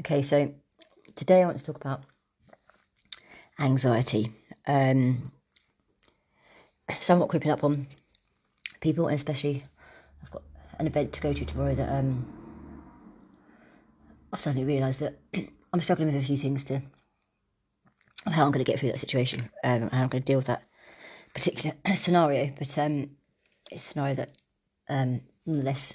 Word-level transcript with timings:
Okay, 0.00 0.22
so 0.22 0.50
today 1.14 1.42
I 1.42 1.44
want 1.44 1.58
to 1.58 1.64
talk 1.64 1.76
about 1.76 2.00
anxiety. 3.58 4.32
Um, 4.66 5.30
somewhat 7.00 7.28
creeping 7.28 7.50
up 7.50 7.62
on 7.62 7.86
people, 8.80 9.08
and 9.08 9.14
especially 9.14 9.62
I've 10.22 10.30
got 10.30 10.42
an 10.78 10.86
event 10.86 11.12
to 11.12 11.20
go 11.20 11.34
to 11.34 11.44
tomorrow 11.44 11.74
that 11.74 11.94
um, 11.94 12.26
I've 14.32 14.40
suddenly 14.40 14.64
realised 14.64 15.00
that 15.00 15.18
I'm 15.74 15.82
struggling 15.82 16.10
with 16.10 16.22
a 16.22 16.26
few 16.26 16.38
things 16.38 16.64
to 16.64 16.80
how 18.24 18.46
I'm 18.46 18.52
going 18.52 18.64
to 18.64 18.70
get 18.70 18.80
through 18.80 18.92
that 18.92 19.00
situation 19.00 19.50
um, 19.64 19.90
how 19.90 20.04
I'm 20.04 20.08
going 20.08 20.22
to 20.22 20.26
deal 20.26 20.38
with 20.38 20.46
that 20.46 20.62
particular 21.34 21.76
scenario. 21.94 22.54
But 22.58 22.78
um, 22.78 23.10
it's 23.70 23.84
a 23.84 23.88
scenario 23.88 24.14
that 24.14 24.32
um, 24.88 25.20
nonetheless 25.44 25.92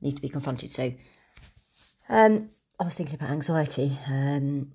needs 0.00 0.14
to 0.14 0.22
be 0.22 0.30
confronted. 0.30 0.72
So 0.72 0.94
um, 2.08 2.48
I 2.78 2.84
was 2.84 2.96
thinking 2.96 3.14
about 3.14 3.30
anxiety, 3.30 3.96
um, 4.08 4.72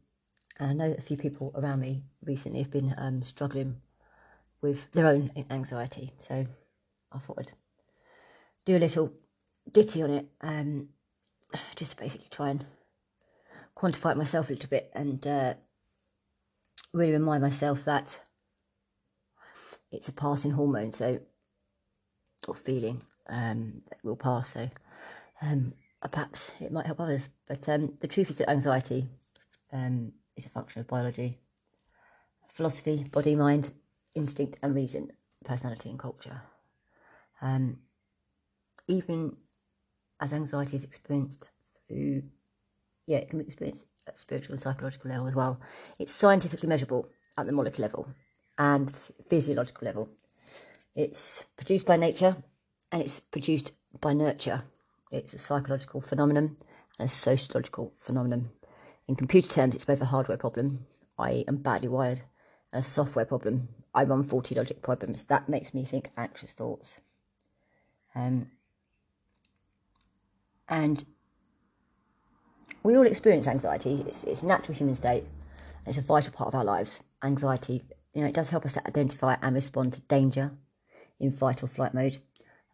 and 0.58 0.70
I 0.70 0.74
know 0.74 0.96
a 0.98 1.02
few 1.02 1.18
people 1.18 1.52
around 1.56 1.82
me 1.82 2.04
recently 2.24 2.60
have 2.60 2.72
been 2.72 2.96
um, 2.98 3.24
struggling 3.24 3.82
with 4.62 4.90
their 4.94 5.08
own 5.08 5.32
anxiety. 5.50 6.14
So 6.22 6.46
I 7.12 7.20
thought 7.20 7.40
I'd 7.40 7.52
do 8.66 8.78
a 8.78 8.80
little 8.80 9.12
ditty 9.70 10.02
on 10.02 10.12
it, 10.12 10.26
um, 10.40 10.88
just 11.76 11.92
to 11.92 11.98
basically 11.98 12.28
try 12.32 12.52
and 12.52 12.66
quantify 13.76 14.12
it 14.12 14.18
myself 14.18 14.50
a 14.50 14.54
little 14.54 14.70
bit 14.70 14.90
and 14.94 15.26
uh, 15.28 15.54
really 16.94 17.12
remind 17.12 17.42
myself 17.42 17.84
that 17.84 18.18
it's 19.92 20.08
a 20.08 20.14
passing 20.14 20.52
hormone, 20.52 20.92
so 20.94 21.20
or 22.48 22.56
feeling 22.56 23.02
um, 23.28 23.82
that 23.90 24.00
will 24.04 24.16
pass. 24.16 24.54
So 24.54 24.70
um, 25.42 25.74
perhaps 26.08 26.52
it 26.60 26.72
might 26.72 26.86
help 26.86 27.00
others. 27.00 27.30
But 27.48 27.68
um, 27.70 27.98
the 28.00 28.08
truth 28.08 28.30
is 28.30 28.38
that 28.38 28.50
anxiety 28.50 29.08
um, 29.74 30.14
is 30.36 30.46
a 30.46 30.50
function 30.50 30.82
of 30.82 30.88
biology, 30.88 31.40
philosophy, 32.48 33.06
body, 33.12 33.36
mind, 33.36 33.72
instinct, 34.16 34.58
and 34.64 34.74
reason, 34.74 35.12
personality, 35.44 35.90
and 35.90 36.00
culture. 36.00 36.42
Um, 37.42 37.80
even 38.88 39.38
as 40.20 40.34
anxiety 40.34 40.76
is 40.76 40.84
experienced 40.84 41.50
through, 41.88 42.24
yeah, 43.06 43.18
it 43.18 43.30
can 43.30 43.40
be 43.40 43.46
experienced 43.46 43.86
at 44.08 44.18
spiritual 44.18 44.54
and 44.54 44.62
psychological 44.62 45.12
level 45.12 45.28
as 45.28 45.36
well. 45.36 45.60
It's 46.00 46.14
scientifically 46.14 46.68
measurable 46.68 47.08
at 47.38 47.46
the 47.46 47.52
molecular 47.52 47.88
level 47.88 48.08
and 48.58 48.92
physiological 49.28 49.86
level. 49.86 50.10
It's 50.96 51.44
produced 51.56 51.86
by 51.86 51.96
nature 51.96 52.36
and 52.92 53.02
it's 53.02 53.20
produced 53.20 53.72
by 54.02 54.14
nurture. 54.14 54.64
It's 55.12 55.34
a 55.34 55.38
psychological 55.38 56.02
phenomenon 56.02 56.58
and 57.00 57.10
a 57.10 57.12
sociological 57.12 57.94
phenomenon. 57.98 58.52
In 59.08 59.16
computer 59.16 59.50
terms, 59.50 59.76
it's 59.76 59.86
both 59.86 60.02
a 60.02 60.06
hardware 60.06 60.38
problem, 60.38 60.86
I 61.18 61.44
am 61.48 61.58
badly 61.58 61.88
wired, 61.88 62.22
and 62.72 62.82
a 62.82 62.88
software 62.88 63.26
problem. 63.26 63.70
I 63.94 64.04
run 64.04 64.24
faulty 64.24 64.54
logic 64.54 64.84
problems. 64.84 65.24
That 65.24 65.50
makes 65.50 65.74
me 65.74 65.84
think 65.84 66.12
anxious 66.16 66.52
thoughts. 66.52 67.00
Um, 68.14 68.52
and 70.68 71.04
we 72.84 72.96
all 72.96 73.08
experience 73.08 73.48
anxiety. 73.48 74.06
It's, 74.08 74.24
it's 74.26 74.44
a 74.44 74.46
natural 74.46 74.78
human 74.78 74.96
state. 74.96 75.24
It's 75.88 75.98
a 75.98 76.02
vital 76.02 76.34
part 76.34 76.50
of 76.50 76.56
our 76.56 76.64
lives. 76.64 77.02
Anxiety, 77.24 77.82
you 78.14 78.22
know, 78.22 78.28
it 78.28 78.36
does 78.36 78.50
help 78.50 78.66
us 78.66 78.74
to 78.74 78.88
identify 78.88 79.38
and 79.42 79.56
respond 79.56 79.94
to 79.94 80.02
danger 80.02 80.52
in 81.20 81.32
fight 81.32 81.64
or 81.64 81.68
flight 81.68 81.96
mode. 81.96 82.18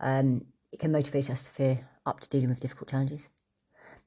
Um, 0.02 0.46
it 0.74 0.80
can 0.80 0.92
motivate 0.92 1.30
us 1.30 1.42
to 1.42 1.50
fear 1.50 1.80
up 2.06 2.20
to 2.22 2.30
dealing 2.30 2.50
with 2.50 2.60
difficult 2.60 2.90
challenges. 2.90 3.30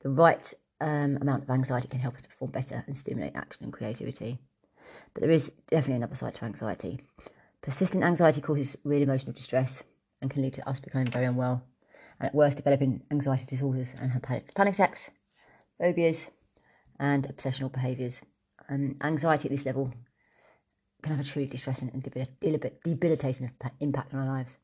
The 0.00 0.10
right 0.10 0.52
um, 0.80 1.18
amount 1.20 1.44
of 1.44 1.50
anxiety 1.50 1.88
can 1.88 2.00
help 2.00 2.14
us 2.14 2.22
to 2.22 2.28
perform 2.28 2.52
better 2.52 2.84
and 2.86 2.96
stimulate 2.96 3.34
action 3.34 3.64
and 3.64 3.72
creativity. 3.72 4.38
But 5.14 5.22
there 5.22 5.30
is 5.30 5.50
definitely 5.66 5.96
another 5.96 6.14
side 6.14 6.34
to 6.36 6.44
anxiety. 6.44 7.00
Persistent 7.62 8.04
anxiety 8.04 8.40
causes 8.40 8.76
real 8.84 9.02
emotional 9.02 9.32
distress 9.32 9.82
and 10.22 10.30
can 10.30 10.42
lead 10.42 10.54
to 10.54 10.68
us 10.68 10.80
becoming 10.80 11.08
very 11.08 11.26
unwell, 11.26 11.62
and 12.20 12.28
at 12.28 12.34
worst, 12.34 12.56
developing 12.56 13.02
anxiety 13.10 13.44
disorders 13.44 13.92
and 14.00 14.22
panic, 14.22 14.48
attacks, 14.56 15.10
phobias, 15.78 16.26
and 17.00 17.26
obsessional 17.28 17.72
behaviours. 17.72 18.22
Um, 18.68 18.96
anxiety 19.02 19.48
at 19.48 19.52
this 19.52 19.66
level 19.66 19.92
can 21.02 21.16
have 21.16 21.24
a 21.24 21.28
truly 21.28 21.46
distressing 21.46 21.90
and 21.92 22.02
debilitating 22.82 23.50
impact 23.80 24.14
on 24.14 24.20
our 24.20 24.26
lives, 24.26 24.56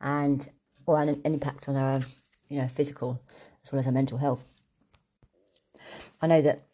and 0.00 0.48
or 0.86 1.00
an, 1.00 1.08
an 1.08 1.34
impact 1.34 1.68
on 1.68 1.76
our 1.76 2.00
you 2.52 2.60
know, 2.60 2.68
physical 2.68 3.18
as 3.64 3.72
well 3.72 3.80
as 3.80 3.86
our 3.86 3.92
mental 3.92 4.18
health. 4.18 4.44
I 6.20 6.26
know 6.26 6.42
that 6.42 6.66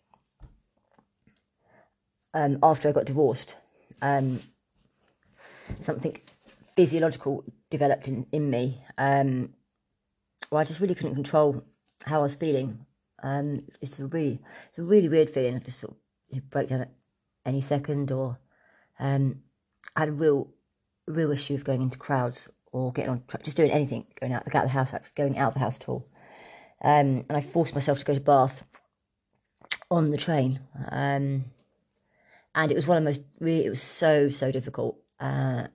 um, 2.35 2.59
after 2.63 2.89
I 2.89 2.93
got 2.93 3.05
divorced, 3.05 3.55
um, 4.03 4.41
something 5.81 6.21
physiological 6.75 7.45
developed 7.71 8.09
in, 8.09 8.27
in 8.33 8.51
me. 8.51 8.83
Um, 8.99 9.55
where 10.51 10.63
I 10.63 10.65
just 10.65 10.81
really 10.81 10.95
couldn't 10.95 11.15
control 11.15 11.63
how 12.05 12.21
I 12.21 12.23
was 12.23 12.35
feeling. 12.35 12.85
Um, 13.23 13.59
it's 13.81 13.99
a 14.01 14.07
really, 14.07 14.41
it's 14.69 14.79
a 14.79 14.83
really 14.83 15.09
weird 15.09 15.31
feeling. 15.31 15.57
I 15.57 15.59
just 15.61 15.79
sort 15.79 15.95
of 16.33 16.51
break 16.51 16.69
down 16.69 16.81
at 16.83 16.91
any 17.47 17.61
second, 17.61 18.11
or 18.11 18.39
um, 18.99 19.43
I 19.95 20.01
had 20.01 20.09
a 20.09 20.13
real, 20.13 20.49
real 21.07 21.31
issue 21.31 21.55
of 21.55 21.65
going 21.65 21.83
into 21.83 21.99
crowds 21.99 22.49
or 22.73 22.93
getting 22.93 23.11
on 23.11 23.23
track, 23.27 23.43
just 23.43 23.57
doing 23.57 23.71
anything, 23.71 24.07
going 24.21 24.33
out, 24.33 24.43
out 24.55 24.65
of 24.65 24.71
the 24.71 24.75
house, 24.75 24.95
going 25.15 25.39
out 25.39 25.49
of 25.49 25.55
the 25.55 25.61
house 25.61 25.77
at 25.77 25.89
all. 25.89 26.07
Um, 26.83 27.25
and 27.29 27.37
I 27.37 27.41
forced 27.41 27.75
myself 27.75 27.99
to 27.99 28.05
go 28.05 28.15
to 28.15 28.21
Bath 28.21 28.65
on 29.91 30.11
the 30.11 30.19
train. 30.19 30.61
Um, 30.91 31.47
and 32.55 32.71
it 32.71 32.75
was 32.75 32.87
one 32.87 32.99
of 32.99 33.05
the 33.05 33.11
most, 33.11 33.23
really, 33.41 33.65
it 33.65 33.71
was 33.71 33.83
so, 33.83 34.29
so 34.29 34.53
difficult. 34.53 34.99
Uh, 35.19 35.69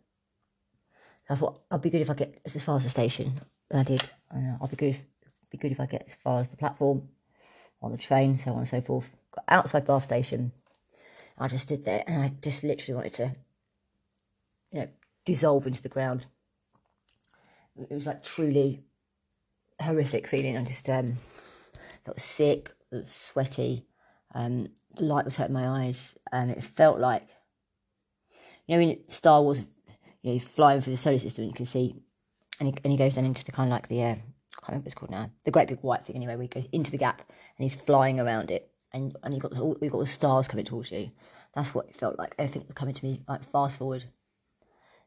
I 1.29 1.35
thought, 1.35 1.59
I'll 1.71 1.79
be 1.79 1.89
good 1.89 2.01
if 2.01 2.09
I 2.09 2.13
get 2.13 2.41
as 2.45 2.61
far 2.61 2.77
as 2.77 2.83
the 2.83 2.89
station. 2.89 3.33
And 3.71 3.79
I 3.79 3.83
did. 3.83 4.03
I'll 4.31 4.67
be 4.67 4.75
good 4.75 4.89
if, 4.89 5.03
be 5.49 5.57
good 5.57 5.71
if 5.71 5.79
I 5.79 5.85
get 5.85 6.03
as 6.07 6.15
far 6.15 6.41
as 6.41 6.49
the 6.49 6.57
platform, 6.57 7.09
on 7.81 7.91
the 7.91 7.97
train, 7.97 8.37
so 8.37 8.51
on 8.51 8.59
and 8.59 8.67
so 8.67 8.81
forth. 8.81 9.09
Got 9.31 9.45
outside 9.47 9.85
Bath 9.85 10.03
station. 10.03 10.51
I 11.37 11.47
just 11.47 11.67
did 11.67 11.85
that, 11.85 12.07
and 12.07 12.23
I 12.23 12.33
just 12.41 12.63
literally 12.63 12.95
wanted 12.95 13.13
to, 13.13 13.35
you 14.71 14.79
know, 14.81 14.87
dissolve 15.25 15.65
into 15.65 15.81
the 15.81 15.89
ground 15.89 16.25
it 17.77 17.91
was 17.91 18.05
like 18.05 18.23
truly 18.23 18.83
horrific 19.79 20.27
feeling. 20.27 20.57
I 20.57 20.63
just 20.63 20.87
um, 20.89 21.17
felt 22.05 22.19
sick, 22.19 22.71
sweaty. 23.05 23.85
Um, 24.35 24.67
the 24.95 25.03
light 25.03 25.25
was 25.25 25.35
hurting 25.35 25.53
my 25.53 25.67
eyes, 25.67 26.15
and 26.31 26.51
it 26.51 26.63
felt 26.63 26.99
like 26.99 27.27
you 28.67 28.75
know 28.75 28.81
in 28.81 29.07
Star 29.07 29.41
Wars, 29.41 29.61
you 30.21 30.33
know, 30.33 30.39
flying 30.39 30.81
through 30.81 30.93
the 30.93 30.97
solar 30.97 31.19
system, 31.19 31.43
and 31.43 31.51
you 31.51 31.55
can 31.55 31.65
see, 31.65 31.95
and 32.59 32.69
he, 32.69 32.75
and 32.83 32.91
he 32.91 32.97
goes 32.97 33.15
down 33.15 33.25
into 33.25 33.45
the 33.45 33.51
kind 33.51 33.69
of 33.69 33.73
like 33.73 33.87
the 33.87 34.03
uh, 34.03 34.07
I 34.07 34.11
can't 34.11 34.69
remember 34.69 34.83
what 34.83 34.85
it's 34.85 34.95
called 34.95 35.11
now, 35.11 35.31
the 35.45 35.51
great 35.51 35.67
big 35.67 35.81
white 35.81 36.05
thing 36.05 36.15
anyway, 36.15 36.35
where 36.35 36.43
he 36.43 36.47
goes 36.47 36.67
into 36.71 36.91
the 36.91 36.97
gap 36.97 37.21
and 37.57 37.69
he's 37.69 37.79
flying 37.79 38.19
around 38.19 38.51
it, 38.51 38.69
and 38.91 39.15
and 39.23 39.33
you 39.33 39.39
got 39.39 39.57
all, 39.57 39.77
you 39.81 39.89
got 39.89 39.99
the 39.99 40.05
stars 40.05 40.47
coming 40.47 40.65
towards 40.65 40.91
you. 40.91 41.11
That's 41.55 41.73
what 41.73 41.87
it 41.87 41.95
felt 41.95 42.17
like. 42.17 42.35
Everything 42.39 42.63
was 42.65 42.73
coming 42.73 42.95
to 42.95 43.05
me 43.05 43.21
like 43.27 43.43
fast 43.43 43.77
forward. 43.77 44.03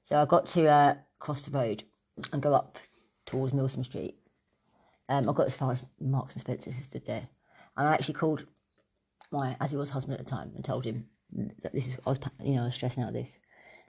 So 0.05 0.21
I 0.21 0.25
got 0.27 0.47
to 0.49 0.67
uh, 0.69 0.95
cross 1.19 1.43
the 1.43 1.51
road 1.51 1.83
and 2.33 2.43
go 2.43 2.55
up 2.55 2.79
towards 3.25 3.53
Milsom 3.53 3.85
Street. 3.85 4.17
Um, 5.09 5.29
I 5.29 5.33
got 5.33 5.47
as 5.47 5.57
far 5.57 5.73
as 5.73 5.87
Marks 6.01 6.35
and 6.35 6.41
Spencer's 6.41 6.77
stood 6.77 7.07
there, 7.07 7.29
and 7.77 7.89
I 7.89 7.95
actually 7.95 8.15
called 8.15 8.45
my 9.31 9.57
as 9.61 9.71
he 9.71 9.77
was 9.77 9.91
husband 9.91 10.19
at 10.19 10.25
the 10.25 10.31
time 10.31 10.53
and 10.55 10.65
told 10.65 10.85
him 10.85 11.07
that 11.63 11.73
this 11.73 11.87
is 11.87 11.97
I 12.07 12.11
was 12.11 12.19
you 12.43 12.55
know 12.55 12.63
I 12.63 12.67
was 12.67 12.75
stressing 12.75 13.03
out 13.03 13.13
this, 13.13 13.39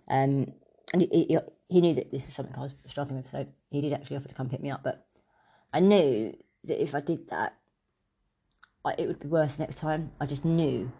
um, 0.09 0.53
and 0.93 1.01
he, 1.01 1.07
he, 1.11 1.37
he 1.69 1.81
knew 1.81 1.95
that 1.95 2.11
this 2.11 2.27
is 2.27 2.33
something 2.33 2.55
I 2.55 2.61
was 2.61 2.73
struggling 2.85 3.17
with, 3.17 3.31
so 3.31 3.47
he 3.71 3.81
did 3.81 3.93
actually 3.93 4.17
offer 4.17 4.27
to 4.27 4.35
come 4.35 4.49
pick 4.49 4.61
me 4.61 4.71
up. 4.71 4.83
But 4.83 5.05
I 5.73 5.79
knew 5.79 6.35
that 6.65 6.81
if 6.81 6.93
I 6.93 6.99
did 6.99 7.29
that, 7.29 7.55
I, 8.85 8.95
it 8.97 9.07
would 9.07 9.19
be 9.19 9.27
worse 9.27 9.57
next 9.57 9.77
time. 9.77 10.11
I 10.21 10.25
just 10.25 10.45
knew 10.45 10.91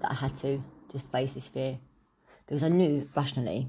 that 0.00 0.10
I 0.10 0.14
had 0.14 0.36
to 0.38 0.62
just 0.90 1.10
face 1.10 1.34
this 1.34 1.48
fear 1.48 1.78
because 2.46 2.62
I 2.62 2.68
knew 2.68 3.08
rationally 3.14 3.68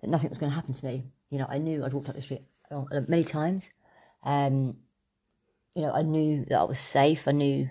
that 0.00 0.10
nothing 0.10 0.28
was 0.28 0.38
going 0.38 0.50
to 0.50 0.56
happen 0.56 0.74
to 0.74 0.84
me 0.84 1.04
you 1.30 1.38
know, 1.38 1.46
I 1.48 1.58
knew 1.58 1.84
I'd 1.84 1.92
walked 1.92 2.08
up 2.08 2.14
the 2.14 2.22
street 2.22 2.42
uh, 2.70 2.84
many 3.06 3.24
times. 3.24 3.68
Um, 4.22 4.76
you 5.74 5.82
know, 5.82 5.92
I 5.92 6.02
knew 6.02 6.44
that 6.46 6.58
I 6.58 6.64
was 6.64 6.78
safe. 6.78 7.28
I 7.28 7.32
knew 7.32 7.62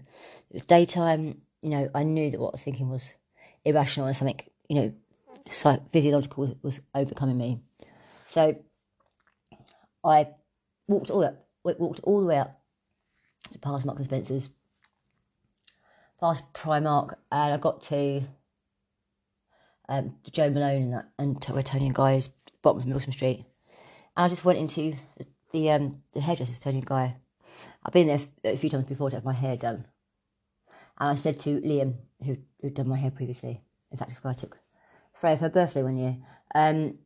it 0.50 0.54
was 0.54 0.64
daytime. 0.64 1.42
You 1.62 1.70
know, 1.70 1.90
I 1.94 2.04
knew 2.04 2.32
that 2.32 2.40
what 2.40 2.50
I 2.50 2.52
was 2.52 2.64
thinking 2.64 2.90
was 2.90 3.14
irrational 3.66 4.08
and 4.08 4.16
something, 4.16 4.40
you 4.70 4.76
know, 4.76 4.94
physiological 5.90 6.46
was, 6.46 6.56
was 6.62 6.80
overcoming 6.96 7.38
me. 7.38 7.60
So 8.26 8.56
I 10.04 10.28
walked 10.88 11.10
all 11.10 11.24
up, 11.24 11.46
walked 11.64 12.02
all 12.04 12.22
the 12.22 12.28
way 12.28 12.40
up 12.40 12.60
to 13.52 13.60
past 13.60 13.86
Marks 13.86 14.00
and 14.00 14.08
Spencer's, 14.08 14.50
past 16.20 16.44
Primark, 16.54 17.16
and 17.32 17.54
I 17.54 17.58
got 17.58 17.84
to 17.84 18.24
um, 19.90 20.16
Jo 20.32 20.50
Malone 20.50 20.84
and 20.84 20.94
that, 20.94 21.10
and 21.18 21.44
where 21.46 21.64
Toni 21.64 21.88
and 21.88 21.96
Guy 21.96 22.14
is 22.14 22.30
bottom 22.62 22.82
of 22.82 22.88
Milsom 22.88 23.12
Street. 23.12 23.46
And 24.18 24.26
I 24.26 24.30
just 24.30 24.44
went 24.44 24.58
into 24.58 24.96
the, 25.52 25.70
um, 25.70 26.02
the 26.12 26.20
hairdresser's 26.20 26.66
and 26.66 26.84
Guy. 26.84 27.16
I've 27.86 27.94
been 27.94 28.08
there 28.08 28.20
a 28.44 28.58
few 28.58 28.70
times 28.70 28.88
before 28.88 29.12
to 29.12 29.18
have 29.18 29.24
my 29.24 29.32
hair 29.32 29.56
done. 29.56 29.86
And 31.00 31.10
I 31.10 31.16
said 31.16 31.40
to 31.42 31.62
Liam, 31.62 31.94
who, 32.26 32.38
who'd 32.60 32.74
done 32.74 32.90
my 32.90 32.98
hair 32.98 33.12
previously, 33.12 33.62
in 33.92 33.98
fact, 33.98 34.12
it's 34.12 34.24
where 34.24 34.32
I 34.32 34.36
took 34.36 34.58
Freya 35.14 35.38
for 35.38 35.44
her 35.44 35.50
birthday 35.50 35.84
one 35.84 35.98
year, 35.98 36.18
um, 36.56 36.98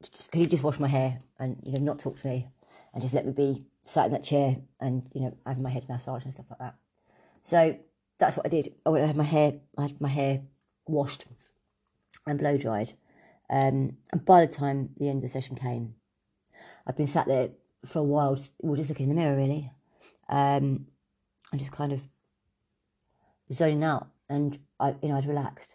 just, 0.00 0.30
could 0.30 0.42
he 0.42 0.46
just 0.46 0.62
wash 0.62 0.78
my 0.78 0.86
hair 0.86 1.20
and, 1.40 1.60
you 1.66 1.72
know, 1.72 1.82
not 1.82 1.98
talk 1.98 2.16
to 2.18 2.28
me 2.28 2.48
and 2.92 3.02
just 3.02 3.14
let 3.14 3.26
me 3.26 3.32
be 3.32 3.66
sat 3.82 4.06
in 4.06 4.12
that 4.12 4.22
chair 4.22 4.56
and, 4.80 5.02
you 5.12 5.22
know, 5.22 5.36
having 5.44 5.64
my 5.64 5.70
head 5.70 5.88
massaged 5.88 6.24
and 6.24 6.34
stuff 6.34 6.46
like 6.50 6.60
that. 6.60 6.76
So 7.42 7.76
that's 8.18 8.36
what 8.36 8.46
I 8.46 8.48
did. 8.48 8.72
I 8.86 8.90
went 8.90 9.02
and 9.02 9.08
had 9.08 9.16
my 9.16 9.24
hair, 9.24 9.54
I 9.76 9.82
had 9.82 10.00
my 10.00 10.08
hair 10.08 10.42
washed 10.86 11.24
and 12.28 12.38
blow 12.38 12.56
dried. 12.56 12.92
Um, 13.50 13.98
and 14.12 14.24
by 14.24 14.46
the 14.46 14.52
time 14.52 14.90
the 14.96 15.08
end 15.08 15.18
of 15.18 15.22
the 15.22 15.28
session 15.28 15.56
came, 15.56 15.94
I'd 16.86 16.96
been 16.96 17.06
sat 17.06 17.26
there 17.26 17.50
for 17.84 17.98
a 17.98 18.02
while, 18.02 18.38
well, 18.60 18.76
just 18.76 18.88
looking 18.88 19.08
in 19.08 19.14
the 19.14 19.20
mirror 19.20 19.36
really, 19.36 19.70
um, 20.28 20.86
and 21.52 21.58
just 21.58 21.72
kind 21.72 21.92
of 21.92 22.02
zoning 23.52 23.84
out. 23.84 24.08
And 24.28 24.58
I, 24.80 24.94
you 25.02 25.08
know, 25.08 25.16
I'd 25.16 25.26
relaxed. 25.26 25.74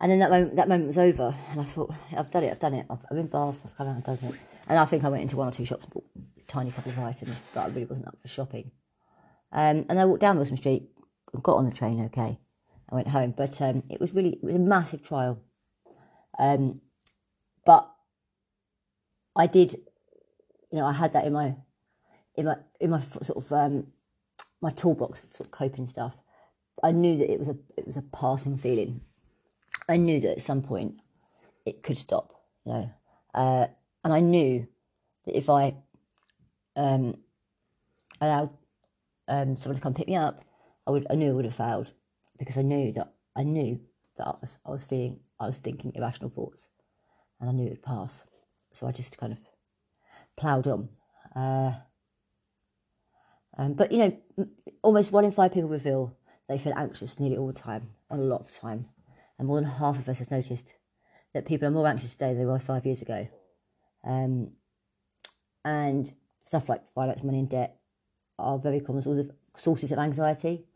And 0.00 0.10
then 0.10 0.18
that 0.20 0.30
moment, 0.30 0.56
that 0.56 0.68
moment 0.68 0.86
was 0.86 0.98
over, 0.98 1.34
and 1.50 1.60
I 1.60 1.64
thought, 1.64 1.92
I've 2.16 2.30
done 2.30 2.44
it, 2.44 2.50
I've 2.50 2.60
done 2.60 2.74
it. 2.74 2.86
I've, 2.90 3.04
I'm 3.10 3.18
in 3.18 3.26
Bath, 3.26 3.56
I've 3.64 3.76
come 3.76 3.88
out 3.88 3.94
and 3.94 4.04
done 4.04 4.18
it. 4.22 4.34
And 4.68 4.78
I 4.78 4.84
think 4.84 5.04
I 5.04 5.08
went 5.08 5.22
into 5.22 5.36
one 5.36 5.48
or 5.48 5.52
two 5.52 5.64
shops 5.64 5.84
and 5.84 5.92
bought 5.92 6.04
a 6.16 6.44
tiny 6.46 6.70
couple 6.70 6.92
of 6.92 6.98
items, 6.98 7.36
but 7.52 7.60
I 7.60 7.66
really 7.68 7.86
wasn't 7.86 8.08
up 8.08 8.18
for 8.20 8.28
shopping. 8.28 8.70
Um, 9.52 9.86
and 9.88 10.00
I 10.00 10.04
walked 10.04 10.20
down 10.20 10.36
Milsom 10.36 10.56
Street, 10.56 10.88
got 11.42 11.56
on 11.56 11.64
the 11.64 11.72
train 11.72 12.04
okay. 12.06 12.38
I 12.90 12.94
went 12.94 13.08
home, 13.08 13.34
but 13.36 13.60
um, 13.62 13.82
it 13.88 14.00
was 14.00 14.14
really, 14.14 14.30
it 14.30 14.42
was 14.42 14.56
a 14.56 14.58
massive 14.58 15.02
trial. 15.02 15.40
Um, 16.38 16.80
but 17.64 17.90
I 19.36 19.46
did, 19.46 19.74
you 20.70 20.78
know, 20.78 20.86
I 20.86 20.92
had 20.92 21.12
that 21.12 21.26
in 21.26 21.32
my, 21.32 21.56
in 22.36 22.46
my, 22.46 22.56
in 22.80 22.90
my 22.90 23.00
sort 23.00 23.44
of 23.44 23.52
um, 23.52 23.86
my 24.60 24.70
toolbox 24.70 25.22
for 25.30 25.44
coping 25.44 25.86
stuff. 25.86 26.14
I 26.82 26.92
knew 26.92 27.18
that 27.18 27.32
it 27.32 27.38
was 27.38 27.48
a, 27.48 27.56
it 27.76 27.86
was 27.86 27.96
a 27.96 28.02
passing 28.02 28.58
feeling. 28.58 29.00
I 29.88 29.96
knew 29.96 30.20
that 30.20 30.32
at 30.38 30.42
some 30.42 30.62
point 30.62 30.94
it 31.66 31.82
could 31.82 31.98
stop, 31.98 32.32
you 32.64 32.72
know, 32.72 32.90
uh, 33.34 33.66
and 34.02 34.12
I 34.12 34.20
knew 34.20 34.66
that 35.26 35.36
if 35.36 35.48
I 35.48 35.74
um, 36.76 37.16
allowed 38.20 38.50
um, 39.28 39.56
someone 39.56 39.76
to 39.76 39.82
come 39.82 39.94
pick 39.94 40.08
me 40.08 40.16
up, 40.16 40.44
I 40.86 40.90
would, 40.90 41.06
I 41.10 41.14
knew 41.14 41.30
I 41.30 41.32
would 41.32 41.44
have 41.44 41.54
failed 41.54 41.92
because 42.38 42.56
I 42.56 42.62
knew 42.62 42.92
that 42.92 43.12
I 43.36 43.42
knew 43.42 43.80
that 44.16 44.26
I 44.26 44.34
was, 44.40 44.58
I 44.64 44.70
was 44.70 44.84
feeling, 44.84 45.20
I 45.40 45.46
was 45.46 45.58
thinking 45.58 45.92
irrational 45.94 46.30
thoughts, 46.30 46.68
and 47.40 47.48
I 47.48 47.52
knew 47.52 47.66
it 47.66 47.70
would 47.70 47.82
pass. 47.82 48.24
So 48.72 48.86
I 48.86 48.92
just 48.92 49.18
kind 49.18 49.32
of 49.32 49.38
ploughed 50.36 50.66
on. 50.66 50.88
Uh, 51.34 51.72
um, 53.56 53.74
but 53.74 53.92
you 53.92 53.98
know, 53.98 54.46
almost 54.82 55.12
one 55.12 55.24
in 55.24 55.30
five 55.30 55.52
people 55.52 55.68
reveal 55.68 56.16
they 56.48 56.58
feel 56.58 56.74
anxious 56.76 57.18
nearly 57.18 57.36
all 57.36 57.46
the 57.46 57.52
time, 57.52 57.90
on 58.10 58.18
a 58.18 58.22
lot 58.22 58.40
of 58.40 58.52
time, 58.52 58.86
and 59.38 59.48
more 59.48 59.60
than 59.60 59.68
half 59.68 59.98
of 59.98 60.08
us 60.08 60.18
have 60.18 60.30
noticed 60.30 60.74
that 61.32 61.46
people 61.46 61.66
are 61.66 61.70
more 61.70 61.86
anxious 61.86 62.12
today 62.12 62.28
than 62.28 62.38
they 62.38 62.44
were 62.44 62.58
five 62.58 62.86
years 62.86 63.02
ago. 63.02 63.26
Um, 64.04 64.52
and 65.64 66.12
stuff 66.42 66.68
like 66.68 66.82
finance, 66.94 67.24
money, 67.24 67.38
and 67.38 67.48
debt 67.48 67.78
are 68.38 68.58
very 68.58 68.80
common 68.80 69.02
sources 69.56 69.92
of 69.92 69.98
anxiety. 69.98 70.66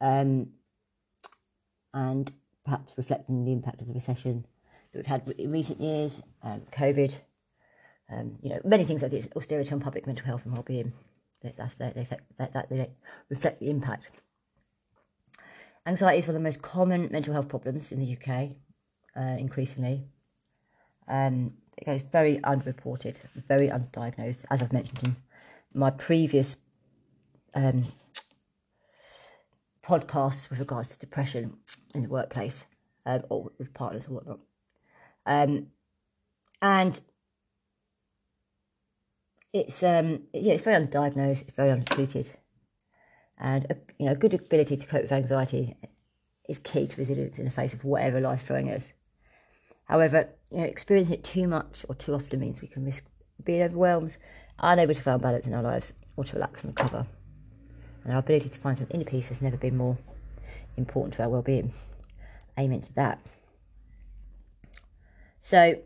Um, 0.00 0.50
and 1.94 2.30
perhaps 2.68 2.92
reflecting 2.98 3.46
the 3.46 3.52
impact 3.52 3.80
of 3.80 3.86
the 3.86 3.94
recession 3.94 4.44
that 4.92 4.98
we've 4.98 5.06
had 5.06 5.26
in 5.38 5.50
recent 5.50 5.80
years, 5.80 6.22
um, 6.42 6.60
COVID, 6.70 7.18
um, 8.12 8.36
you 8.42 8.50
know, 8.50 8.60
many 8.62 8.84
things 8.84 9.00
like 9.00 9.10
this, 9.10 9.26
austerity 9.34 9.72
on 9.72 9.80
public 9.80 10.06
mental 10.06 10.26
health 10.26 10.44
and 10.44 10.52
well-being. 10.52 10.92
That's 11.42 11.76
they, 11.76 12.06
that, 12.36 12.52
that 12.52 12.68
they 12.68 12.90
reflect 13.30 13.60
the 13.60 13.70
impact. 13.70 14.20
Anxiety 15.86 16.18
is 16.18 16.26
one 16.26 16.36
of 16.36 16.42
the 16.42 16.46
most 16.46 16.60
common 16.60 17.08
mental 17.10 17.32
health 17.32 17.48
problems 17.48 17.90
in 17.90 18.00
the 18.00 18.16
UK, 18.16 18.50
uh, 19.16 19.38
increasingly. 19.38 20.04
Um, 21.08 21.54
it 21.78 21.86
goes 21.86 22.02
very 22.02 22.36
underreported, 22.38 23.18
very 23.46 23.68
undiagnosed, 23.68 24.44
as 24.50 24.60
I've 24.60 24.74
mentioned 24.74 25.04
in 25.04 25.16
my 25.72 25.90
previous 25.90 26.58
um, 27.54 27.86
podcasts 29.88 30.50
with 30.50 30.58
regards 30.58 30.88
to 30.88 30.98
depression 30.98 31.56
in 31.94 32.02
the 32.02 32.08
workplace 32.08 32.66
um, 33.06 33.22
or 33.30 33.50
with 33.58 33.72
partners 33.72 34.06
or 34.06 34.14
whatnot. 34.14 34.40
Um, 35.24 35.68
and 36.60 37.00
it's 39.52 39.82
um, 39.82 40.24
yeah, 40.34 40.52
it's 40.52 40.62
very 40.62 40.84
undiagnosed, 40.84 41.42
it's 41.42 41.52
very 41.52 41.70
untreated, 41.70 42.30
and 43.38 43.64
a, 43.70 43.76
you 43.98 44.06
know, 44.06 44.12
a 44.12 44.16
good 44.16 44.34
ability 44.34 44.76
to 44.76 44.86
cope 44.86 45.02
with 45.02 45.12
anxiety 45.12 45.74
is 46.48 46.58
key 46.58 46.86
to 46.86 46.96
resilience 46.96 47.38
in 47.38 47.46
the 47.46 47.50
face 47.50 47.72
of 47.72 47.84
whatever 47.84 48.20
life's 48.20 48.42
throwing 48.42 48.68
at 48.68 48.78
us. 48.78 48.92
However, 49.84 50.28
you 50.50 50.58
know, 50.58 50.64
experiencing 50.64 51.14
it 51.14 51.24
too 51.24 51.48
much 51.48 51.86
or 51.88 51.94
too 51.94 52.14
often 52.14 52.40
means 52.40 52.60
we 52.60 52.68
can 52.68 52.84
risk 52.84 53.06
being 53.42 53.62
overwhelmed, 53.62 54.16
unable 54.58 54.94
to 54.94 55.00
find 55.00 55.22
balance 55.22 55.46
in 55.46 55.54
our 55.54 55.62
lives, 55.62 55.94
or 56.16 56.24
to 56.24 56.34
relax 56.34 56.62
and 56.62 56.78
recover. 56.78 57.06
And 58.04 58.12
our 58.12 58.20
ability 58.20 58.48
to 58.48 58.58
find 58.58 58.78
some 58.78 58.86
inner 58.90 59.04
peace 59.04 59.28
has 59.28 59.42
never 59.42 59.56
been 59.56 59.76
more 59.76 59.96
important 60.76 61.14
to 61.14 61.22
our 61.22 61.28
well-being. 61.28 61.72
Amen 62.58 62.80
to 62.80 62.94
that. 62.94 63.18
So, 65.42 65.78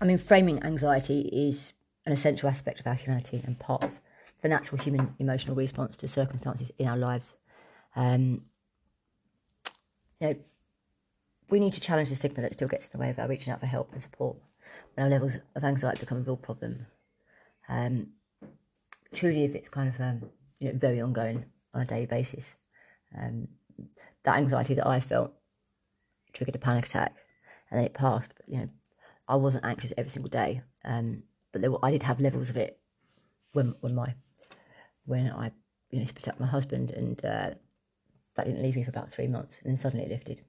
I 0.00 0.04
mean, 0.04 0.18
framing 0.18 0.62
anxiety 0.62 1.20
is 1.20 1.72
an 2.06 2.12
essential 2.12 2.48
aspect 2.48 2.80
of 2.80 2.86
our 2.86 2.94
humanity 2.94 3.42
and 3.44 3.58
part 3.58 3.84
of 3.84 3.98
the 4.42 4.48
natural 4.48 4.82
human 4.82 5.14
emotional 5.18 5.54
response 5.54 5.96
to 5.98 6.08
circumstances 6.08 6.70
in 6.78 6.86
our 6.88 6.96
lives. 6.96 7.34
Um, 7.94 8.42
you 10.20 10.28
know, 10.28 10.34
we 11.50 11.60
need 11.60 11.74
to 11.74 11.80
challenge 11.80 12.08
the 12.08 12.16
stigma 12.16 12.42
that 12.42 12.54
still 12.54 12.68
gets 12.68 12.86
in 12.86 12.92
the 12.92 12.98
way 12.98 13.10
of 13.10 13.18
our 13.18 13.28
reaching 13.28 13.52
out 13.52 13.60
for 13.60 13.66
help 13.66 13.92
and 13.92 14.00
support 14.00 14.36
when 14.94 15.04
our 15.04 15.10
levels 15.10 15.32
of 15.54 15.64
anxiety 15.64 16.00
become 16.00 16.18
a 16.18 16.22
real 16.22 16.36
problem. 16.36 16.86
Um, 17.68 18.08
truly, 19.12 19.44
if 19.44 19.54
it's 19.54 19.68
kind 19.68 19.88
of 19.94 20.00
um, 20.00 20.22
you 20.62 20.72
know 20.72 20.78
very 20.78 21.00
ongoing 21.00 21.44
on 21.74 21.82
a 21.82 21.84
daily 21.84 22.06
basis, 22.06 22.44
um, 23.18 23.48
that 24.22 24.36
anxiety 24.36 24.74
that 24.74 24.86
I 24.86 25.00
felt 25.00 25.32
triggered 26.32 26.54
a 26.54 26.58
panic 26.58 26.86
attack, 26.86 27.16
and 27.70 27.78
then 27.78 27.86
it 27.86 27.94
passed. 27.94 28.32
But 28.36 28.48
you 28.48 28.58
know, 28.58 28.68
I 29.26 29.36
wasn't 29.36 29.64
anxious 29.64 29.92
every 29.96 30.10
single 30.10 30.30
day, 30.30 30.62
um, 30.84 31.24
but 31.50 31.68
were, 31.68 31.84
I 31.84 31.90
did 31.90 32.04
have 32.04 32.20
levels 32.20 32.48
of 32.48 32.56
it 32.56 32.78
when 33.52 33.74
when 33.80 33.96
my 33.96 34.14
when 35.04 35.32
I 35.32 35.50
you 35.90 35.98
know 35.98 36.04
split 36.04 36.28
up 36.28 36.38
my 36.38 36.46
husband, 36.46 36.92
and 36.92 37.18
uh, 37.24 37.50
that 38.36 38.46
didn't 38.46 38.62
leave 38.62 38.76
me 38.76 38.84
for 38.84 38.90
about 38.90 39.10
three 39.10 39.26
months, 39.26 39.56
and 39.62 39.70
then 39.70 39.76
suddenly 39.76 40.06
it 40.06 40.12
lifted. 40.12 40.42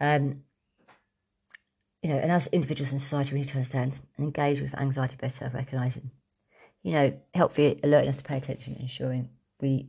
Um, 0.00 0.42
you 2.02 2.08
know, 2.08 2.16
and 2.16 2.32
as 2.32 2.48
individuals 2.48 2.92
in 2.92 2.98
society, 2.98 3.34
we 3.34 3.40
need 3.40 3.48
to 3.48 3.56
understand 3.56 4.00
and 4.16 4.24
engage 4.24 4.60
with 4.60 4.74
anxiety 4.74 5.16
better, 5.16 5.48
recognising, 5.54 6.10
you 6.82 6.92
know, 6.92 7.12
helpfully 7.34 7.78
alerting 7.82 8.08
us 8.08 8.16
to 8.16 8.24
pay 8.24 8.36
attention, 8.36 8.76
ensuring 8.80 9.28
we 9.60 9.88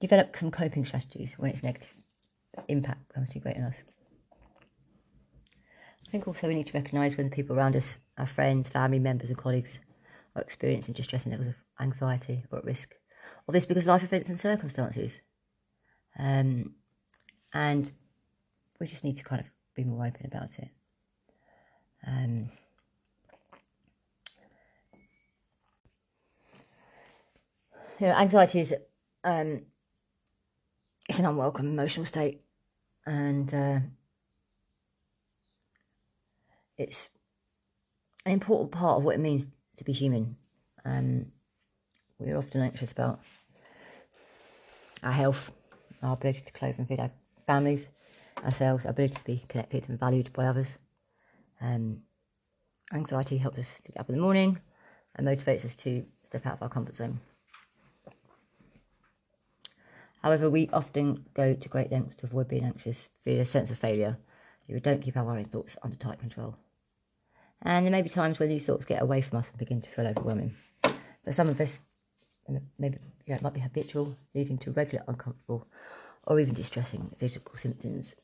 develop 0.00 0.36
some 0.36 0.50
coping 0.50 0.84
strategies 0.84 1.34
when 1.38 1.50
its 1.50 1.62
negative 1.62 1.90
impact 2.68 3.12
comes 3.14 3.28
too 3.30 3.40
great 3.40 3.56
on 3.56 3.64
us. 3.64 3.76
I 6.06 6.10
think 6.10 6.28
also 6.28 6.48
we 6.48 6.54
need 6.54 6.66
to 6.68 6.78
recognise 6.78 7.16
when 7.16 7.28
the 7.28 7.34
people 7.34 7.56
around 7.56 7.76
us, 7.76 7.98
our 8.18 8.26
friends, 8.26 8.68
family 8.68 8.98
members, 8.98 9.28
and 9.28 9.38
colleagues, 9.38 9.78
are 10.34 10.42
experiencing 10.42 10.94
distressing 10.94 11.32
levels 11.32 11.48
of 11.48 11.54
anxiety 11.80 12.44
or 12.50 12.58
at 12.58 12.64
risk 12.64 12.94
of 13.48 13.54
this 13.54 13.66
because 13.66 13.86
life 13.86 14.02
events 14.02 14.28
and 14.28 14.38
circumstances. 14.38 15.12
Um, 16.18 16.74
and 17.52 17.90
we 18.80 18.86
just 18.86 19.04
need 19.04 19.16
to 19.16 19.24
kind 19.24 19.40
of 19.40 19.48
be 19.74 19.84
more 19.84 20.06
open 20.06 20.26
about 20.26 20.58
it. 20.58 20.68
Um, 22.06 22.50
you 28.00 28.06
know, 28.06 28.14
anxiety 28.14 28.60
is 28.60 28.74
um, 29.24 29.62
it's 31.08 31.18
an 31.18 31.26
unwelcome 31.26 31.66
emotional 31.66 32.06
state, 32.06 32.42
and 33.06 33.52
uh, 33.54 33.78
it's 36.76 37.08
an 38.24 38.32
important 38.32 38.72
part 38.72 38.98
of 38.98 39.04
what 39.04 39.14
it 39.14 39.20
means 39.20 39.46
to 39.76 39.84
be 39.84 39.92
human. 39.92 40.36
Um, 40.84 41.26
we're 42.18 42.36
often 42.36 42.62
anxious 42.62 42.92
about 42.92 43.20
our 45.02 45.12
health, 45.12 45.54
our 46.02 46.14
ability 46.14 46.42
to 46.42 46.52
clothe 46.52 46.78
and 46.78 46.88
feed 46.88 47.00
our 47.00 47.10
families, 47.46 47.86
ourselves, 48.44 48.84
our 48.84 48.90
ability 48.90 49.14
to 49.14 49.24
be 49.24 49.44
connected 49.48 49.88
and 49.88 49.98
valued 49.98 50.32
by 50.32 50.46
others. 50.46 50.76
Um, 51.60 52.02
anxiety 52.92 53.38
helps 53.38 53.58
us 53.58 53.74
to 53.84 53.92
get 53.92 54.00
up 54.00 54.08
in 54.08 54.16
the 54.16 54.22
morning 54.22 54.58
and 55.14 55.26
motivates 55.26 55.64
us 55.64 55.74
to 55.76 56.04
step 56.24 56.46
out 56.46 56.54
of 56.54 56.62
our 56.62 56.68
comfort 56.68 56.94
zone. 56.94 57.20
However, 60.26 60.50
we 60.50 60.68
often 60.72 61.24
go 61.34 61.54
to 61.54 61.68
great 61.68 61.92
lengths 61.92 62.16
to 62.16 62.26
avoid 62.26 62.48
being 62.48 62.64
anxious, 62.64 63.08
feel 63.22 63.40
a 63.40 63.46
sense 63.46 63.70
of 63.70 63.78
failure 63.78 64.16
we 64.68 64.80
don't 64.80 65.00
keep 65.00 65.16
our 65.16 65.22
worrying 65.22 65.46
thoughts 65.46 65.76
under 65.84 65.96
tight 65.96 66.18
control. 66.18 66.56
And 67.62 67.86
there 67.86 67.92
may 67.92 68.02
be 68.02 68.08
times 68.08 68.40
where 68.40 68.48
these 68.48 68.64
thoughts 68.64 68.84
get 68.84 69.00
away 69.00 69.20
from 69.20 69.38
us 69.38 69.48
and 69.48 69.56
begin 69.56 69.80
to 69.82 69.88
feel 69.88 70.04
overwhelming. 70.04 70.56
But 70.82 71.36
some 71.36 71.48
of 71.48 71.60
us, 71.60 71.78
maybe 72.76 72.98
you 73.24 73.34
know, 73.34 73.36
it 73.36 73.42
might 73.42 73.54
be 73.54 73.60
habitual, 73.60 74.16
leading 74.34 74.58
to 74.58 74.72
regular 74.72 75.04
uncomfortable 75.06 75.68
or 76.24 76.40
even 76.40 76.54
distressing 76.54 77.08
physical 77.20 77.56
symptoms. 77.56 78.16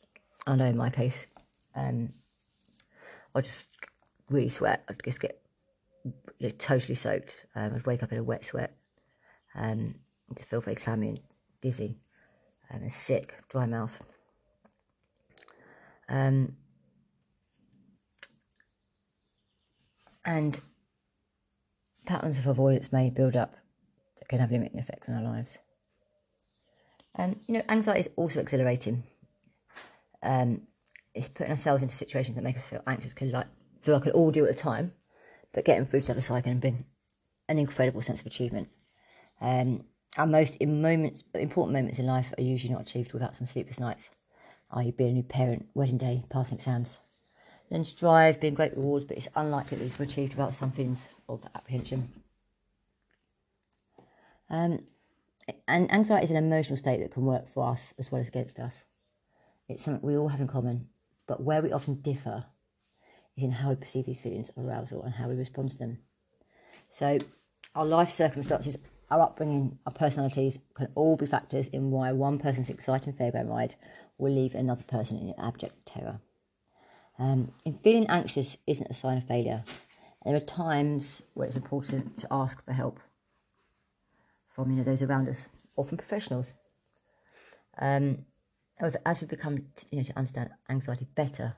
I 0.44 0.56
know 0.56 0.64
in 0.64 0.76
my 0.76 0.90
case, 0.90 1.28
um, 1.76 2.08
I 3.32 3.42
just 3.42 3.68
really 4.28 4.48
sweat. 4.48 4.82
I'd 4.88 5.00
just 5.04 5.20
get 5.20 5.40
you 6.04 6.12
know, 6.48 6.54
totally 6.58 6.96
soaked. 6.96 7.36
Um, 7.54 7.74
I'd 7.76 7.86
wake 7.86 8.02
up 8.02 8.10
in 8.10 8.18
a 8.18 8.24
wet 8.24 8.44
sweat. 8.44 8.74
Um, 9.54 9.94
just 10.34 10.48
feel 10.48 10.60
very 10.60 10.74
clammy 10.74 11.10
and 11.10 11.20
dizzy 11.62 11.96
and 12.68 12.92
sick, 12.92 13.34
dry 13.48 13.64
mouth. 13.64 13.98
Um, 16.08 16.56
and 20.24 20.60
patterns 22.04 22.38
of 22.38 22.46
avoidance 22.46 22.92
may 22.92 23.08
build 23.08 23.36
up 23.36 23.56
that 24.18 24.28
can 24.28 24.40
have 24.40 24.50
limiting 24.50 24.78
effects 24.78 25.08
on 25.08 25.14
our 25.14 25.22
lives. 25.22 25.56
And 27.14 27.40
you 27.46 27.54
know, 27.54 27.62
anxiety 27.68 28.00
is 28.00 28.10
also 28.16 28.40
exhilarating. 28.40 29.02
Um, 30.22 30.62
it's 31.14 31.28
putting 31.28 31.50
ourselves 31.50 31.82
into 31.82 31.94
situations 31.94 32.36
that 32.36 32.44
make 32.44 32.56
us 32.56 32.66
feel 32.66 32.82
anxious, 32.86 33.14
can 33.14 33.30
like 33.30 33.46
feel 33.82 33.94
like 33.94 34.06
an 34.06 34.32
do 34.32 34.44
at 34.44 34.50
the 34.50 34.58
time, 34.58 34.92
but 35.52 35.64
getting 35.64 35.84
through 35.84 36.00
to 36.00 36.06
the 36.06 36.12
other 36.12 36.20
side 36.20 36.44
can 36.44 36.58
bring 36.58 36.84
an 37.48 37.58
incredible 37.58 38.00
sense 38.00 38.20
of 38.20 38.26
achievement. 38.26 38.68
Um, 39.40 39.84
our 40.16 40.26
most 40.26 40.60
moments, 40.60 41.22
important 41.34 41.72
moments 41.72 41.98
in 41.98 42.06
life 42.06 42.32
are 42.36 42.42
usually 42.42 42.72
not 42.72 42.82
achieved 42.82 43.12
without 43.12 43.34
some 43.34 43.46
sleepless 43.46 43.80
nights, 43.80 44.08
i.e., 44.72 44.90
being 44.90 45.10
a 45.10 45.14
new 45.14 45.22
parent, 45.22 45.66
wedding 45.74 45.98
day, 45.98 46.22
passing 46.30 46.58
exams. 46.58 46.98
Then 47.70 47.84
strive, 47.84 48.40
being 48.40 48.54
great 48.54 48.76
rewards, 48.76 49.06
but 49.06 49.16
it's 49.16 49.28
unlikely 49.34 49.78
these 49.78 49.98
were 49.98 50.04
achieved 50.04 50.34
without 50.34 50.52
some 50.52 50.72
feelings 50.72 51.08
of 51.28 51.42
apprehension. 51.54 52.12
Um, 54.50 54.80
and 55.66 55.90
anxiety 55.90 56.24
is 56.24 56.30
an 56.30 56.36
emotional 56.36 56.76
state 56.76 57.00
that 57.00 57.12
can 57.12 57.24
work 57.24 57.48
for 57.48 57.66
us 57.66 57.94
as 57.98 58.12
well 58.12 58.20
as 58.20 58.28
against 58.28 58.58
us. 58.58 58.82
It's 59.68 59.82
something 59.82 60.06
we 60.06 60.18
all 60.18 60.28
have 60.28 60.40
in 60.40 60.48
common, 60.48 60.88
but 61.26 61.42
where 61.42 61.62
we 61.62 61.72
often 61.72 62.02
differ 62.02 62.44
is 63.36 63.44
in 63.44 63.50
how 63.50 63.70
we 63.70 63.76
perceive 63.76 64.04
these 64.04 64.20
feelings 64.20 64.50
of 64.50 64.66
arousal 64.66 65.02
and 65.02 65.14
how 65.14 65.28
we 65.28 65.34
respond 65.34 65.70
to 65.70 65.78
them. 65.78 65.98
So, 66.90 67.18
our 67.74 67.86
life 67.86 68.10
circumstances, 68.10 68.76
our 69.12 69.20
upbringing, 69.20 69.78
our 69.84 69.92
personalities 69.92 70.58
can 70.74 70.88
all 70.94 71.16
be 71.16 71.26
factors 71.26 71.66
in 71.66 71.90
why 71.90 72.12
one 72.12 72.38
person's 72.38 72.70
exciting 72.70 73.12
fairground 73.12 73.50
ride 73.50 73.74
will 74.16 74.32
leave 74.32 74.54
another 74.54 74.84
person 74.84 75.18
in 75.18 75.34
abject 75.38 75.84
terror. 75.84 76.18
Um, 77.18 77.52
and 77.66 77.78
feeling 77.78 78.06
anxious 78.08 78.56
isn't 78.66 78.88
a 78.88 78.94
sign 78.94 79.18
of 79.18 79.24
failure. 79.24 79.64
There 80.24 80.34
are 80.34 80.40
times 80.40 81.20
where 81.34 81.46
it's 81.46 81.56
important 81.56 82.16
to 82.20 82.28
ask 82.30 82.64
for 82.64 82.72
help 82.72 83.00
from 84.54 84.70
you 84.70 84.76
know 84.76 84.84
those 84.84 85.02
around 85.02 85.28
us 85.28 85.46
or 85.76 85.84
from 85.84 85.98
professionals. 85.98 86.46
Um, 87.78 88.24
as 89.04 89.20
we 89.20 89.26
become 89.26 89.66
you 89.90 89.98
know 89.98 90.04
to 90.04 90.16
understand 90.16 90.50
anxiety 90.70 91.06
better, 91.14 91.54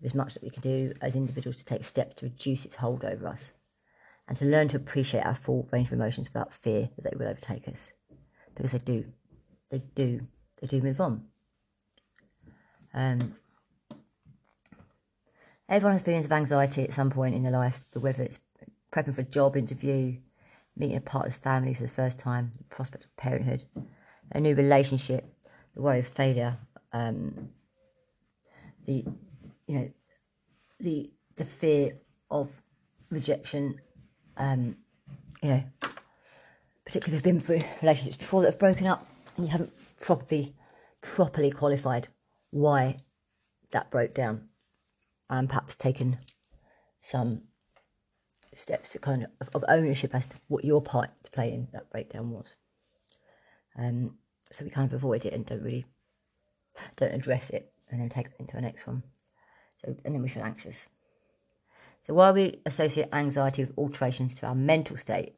there 0.00 0.06
is 0.06 0.14
much 0.14 0.34
that 0.34 0.44
we 0.44 0.50
can 0.50 0.62
do 0.62 0.92
as 1.00 1.16
individuals 1.16 1.56
to 1.56 1.64
take 1.64 1.84
steps 1.84 2.14
to 2.16 2.26
reduce 2.26 2.64
its 2.64 2.76
hold 2.76 3.04
over 3.04 3.26
us 3.26 3.48
and 4.28 4.36
to 4.36 4.44
learn 4.44 4.68
to 4.68 4.76
appreciate 4.76 5.24
our 5.24 5.34
full 5.34 5.66
range 5.72 5.88
of 5.88 5.94
emotions 5.94 6.28
without 6.28 6.52
fear 6.52 6.88
that 6.96 7.10
they 7.10 7.16
will 7.16 7.28
overtake 7.28 7.66
us. 7.66 7.88
Because 8.54 8.72
they 8.72 8.78
do. 8.78 9.04
They 9.70 9.82
do. 9.94 10.20
They 10.60 10.66
do 10.66 10.82
move 10.82 11.00
on. 11.00 11.24
Um, 12.92 13.34
everyone 15.68 15.94
has 15.94 16.02
feelings 16.02 16.26
of 16.26 16.32
anxiety 16.32 16.84
at 16.84 16.92
some 16.92 17.10
point 17.10 17.34
in 17.34 17.42
their 17.42 17.52
life, 17.52 17.84
whether 17.94 18.22
it's 18.22 18.38
prepping 18.92 19.14
for 19.14 19.22
a 19.22 19.24
job 19.24 19.56
interview, 19.56 20.16
meeting 20.76 20.96
a 20.96 21.00
partner's 21.00 21.36
family 21.36 21.74
for 21.74 21.82
the 21.82 21.88
first 21.88 22.18
time, 22.18 22.52
the 22.56 22.64
prospect 22.64 23.04
of 23.04 23.16
parenthood, 23.16 23.64
a 24.32 24.40
new 24.40 24.54
relationship, 24.54 25.24
the 25.74 25.82
worry 25.82 26.00
of 26.00 26.06
failure, 26.06 26.56
um, 26.92 27.50
the 28.86 29.04
you 29.66 29.78
know 29.78 29.90
the 30.80 31.10
the 31.36 31.44
fear 31.44 31.92
of 32.30 32.60
rejection, 33.10 33.78
um, 34.38 34.76
you 35.42 35.50
know, 35.50 35.64
particularly 36.84 37.18
if 37.18 37.26
you've 37.26 37.34
been 37.34 37.40
through 37.40 37.68
relationships 37.82 38.16
before 38.16 38.42
that 38.42 38.48
have 38.52 38.58
broken 38.58 38.86
up 38.86 39.06
and 39.36 39.46
you 39.46 39.52
haven't 39.52 39.72
properly 40.00 40.54
properly 41.00 41.50
qualified 41.50 42.08
why 42.50 42.96
that 43.70 43.90
broke 43.90 44.14
down 44.14 44.48
and 45.30 45.48
perhaps 45.48 45.74
taken 45.76 46.16
some 47.00 47.42
steps 48.54 48.90
to 48.90 48.98
kind 48.98 49.26
of, 49.40 49.48
of 49.54 49.64
ownership 49.68 50.14
as 50.14 50.26
to 50.26 50.36
what 50.48 50.64
your 50.64 50.82
part 50.82 51.10
to 51.22 51.30
play 51.30 51.52
in 51.52 51.68
that 51.72 51.90
breakdown 51.90 52.30
was. 52.30 52.56
Um, 53.78 54.16
so 54.50 54.64
we 54.64 54.70
kind 54.70 54.90
of 54.90 54.94
avoid 54.94 55.24
it 55.24 55.34
and 55.34 55.46
don't 55.46 55.62
really 55.62 55.84
don't 56.96 57.12
address 57.12 57.50
it 57.50 57.72
and 57.90 58.00
then 58.00 58.08
take 58.08 58.26
it 58.26 58.32
into 58.38 58.56
the 58.56 58.62
next 58.62 58.86
one. 58.86 59.02
So 59.84 59.94
and 60.04 60.14
then 60.14 60.22
we 60.22 60.28
feel 60.28 60.42
anxious. 60.42 60.86
So 62.02 62.14
while 62.14 62.32
we 62.32 62.60
associate 62.64 63.08
anxiety 63.12 63.64
with 63.64 63.76
alterations 63.76 64.34
to 64.36 64.46
our 64.46 64.54
mental 64.54 64.96
state, 64.96 65.34